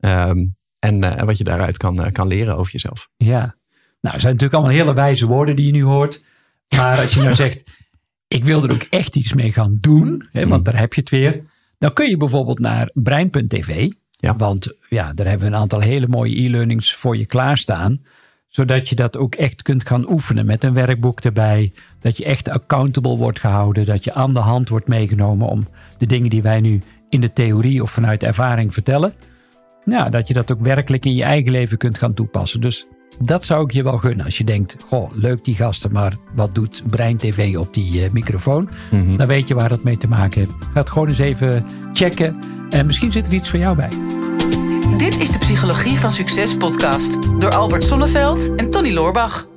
Um, 0.00 0.56
en 0.78 1.04
uh, 1.04 1.22
wat 1.22 1.38
je 1.38 1.44
daaruit 1.44 1.76
kan, 1.76 2.12
kan 2.12 2.26
leren 2.26 2.56
over 2.56 2.72
jezelf. 2.72 3.08
Ja, 3.16 3.56
nou, 4.00 4.14
er 4.14 4.20
zijn 4.20 4.32
natuurlijk 4.32 4.54
allemaal 4.54 4.78
hele 4.78 4.94
wijze 4.94 5.26
woorden 5.26 5.56
die 5.56 5.66
je 5.66 5.72
nu 5.72 5.84
hoort. 5.84 6.20
Maar 6.76 7.00
als 7.00 7.14
je 7.14 7.22
nou 7.22 7.34
zegt, 7.34 7.86
ik 8.26 8.44
wil 8.44 8.64
er 8.64 8.72
ook 8.72 8.86
echt 8.90 9.16
iets 9.16 9.32
mee 9.32 9.52
gaan 9.52 9.78
doen, 9.80 10.28
hè, 10.32 10.40
want 10.40 10.54
hmm. 10.54 10.62
daar 10.62 10.80
heb 10.80 10.94
je 10.94 11.00
het 11.00 11.10
weer 11.10 11.42
dan 11.78 11.92
kun 11.92 12.08
je 12.08 12.16
bijvoorbeeld 12.16 12.58
naar 12.58 12.90
brein.tv. 12.94 13.90
Ja. 14.10 14.36
Want 14.36 14.72
ja, 14.88 15.12
daar 15.12 15.26
hebben 15.26 15.48
we 15.48 15.54
een 15.54 15.60
aantal 15.60 15.80
hele 15.80 16.06
mooie 16.08 16.42
e-learnings 16.42 16.94
voor 16.94 17.16
je 17.16 17.26
klaarstaan. 17.26 18.02
Zodat 18.48 18.88
je 18.88 18.94
dat 18.94 19.16
ook 19.16 19.34
echt 19.34 19.62
kunt 19.62 19.86
gaan 19.86 20.10
oefenen 20.10 20.46
met 20.46 20.64
een 20.64 20.74
werkboek 20.74 21.20
erbij. 21.20 21.72
Dat 22.00 22.16
je 22.16 22.24
echt 22.24 22.48
accountable 22.48 23.16
wordt 23.16 23.40
gehouden. 23.40 23.86
Dat 23.86 24.04
je 24.04 24.14
aan 24.14 24.32
de 24.32 24.38
hand 24.38 24.68
wordt 24.68 24.88
meegenomen 24.88 25.48
om 25.48 25.68
de 25.98 26.06
dingen 26.06 26.30
die 26.30 26.42
wij 26.42 26.60
nu 26.60 26.82
in 27.08 27.20
de 27.20 27.32
theorie 27.32 27.82
of 27.82 27.90
vanuit 27.90 28.22
ervaring 28.22 28.72
vertellen. 28.72 29.12
Nou, 29.84 30.10
dat 30.10 30.28
je 30.28 30.34
dat 30.34 30.52
ook 30.52 30.60
werkelijk 30.60 31.04
in 31.04 31.14
je 31.14 31.22
eigen 31.22 31.52
leven 31.52 31.78
kunt 31.78 31.98
gaan 31.98 32.14
toepassen. 32.14 32.60
Dus 32.60 32.86
dat 33.22 33.44
zou 33.44 33.64
ik 33.64 33.70
je 33.70 33.82
wel 33.82 33.98
gunnen. 33.98 34.24
Als 34.24 34.38
je 34.38 34.44
denkt, 34.44 34.76
goh, 34.86 35.10
leuk 35.14 35.44
die 35.44 35.54
gasten, 35.54 35.92
maar 35.92 36.16
wat 36.34 36.54
doet 36.54 36.82
Brein 36.90 37.16
TV 37.16 37.56
op 37.56 37.74
die 37.74 38.04
uh, 38.04 38.10
microfoon? 38.10 38.68
Mhm. 38.90 39.16
Dan 39.16 39.26
weet 39.26 39.48
je 39.48 39.54
waar 39.54 39.68
dat 39.68 39.82
mee 39.82 39.96
te 39.96 40.08
maken 40.08 40.40
heeft. 40.40 40.52
Ga 40.60 40.80
het 40.80 40.90
gewoon 40.90 41.08
eens 41.08 41.18
even 41.18 41.66
checken. 41.92 42.40
En 42.70 42.86
misschien 42.86 43.12
zit 43.12 43.26
er 43.26 43.32
iets 43.32 43.50
voor 43.50 43.58
jou 43.58 43.76
bij. 43.76 43.90
Dit 44.96 45.18
is 45.18 45.32
de 45.32 45.38
Psychologie 45.38 45.96
van 45.96 46.12
Succes 46.12 46.56
podcast 46.56 47.18
door 47.40 47.54
Albert 47.54 47.84
Sonneveld 47.84 48.54
en 48.54 48.70
Tony 48.70 48.92
Loorbach. 48.92 49.47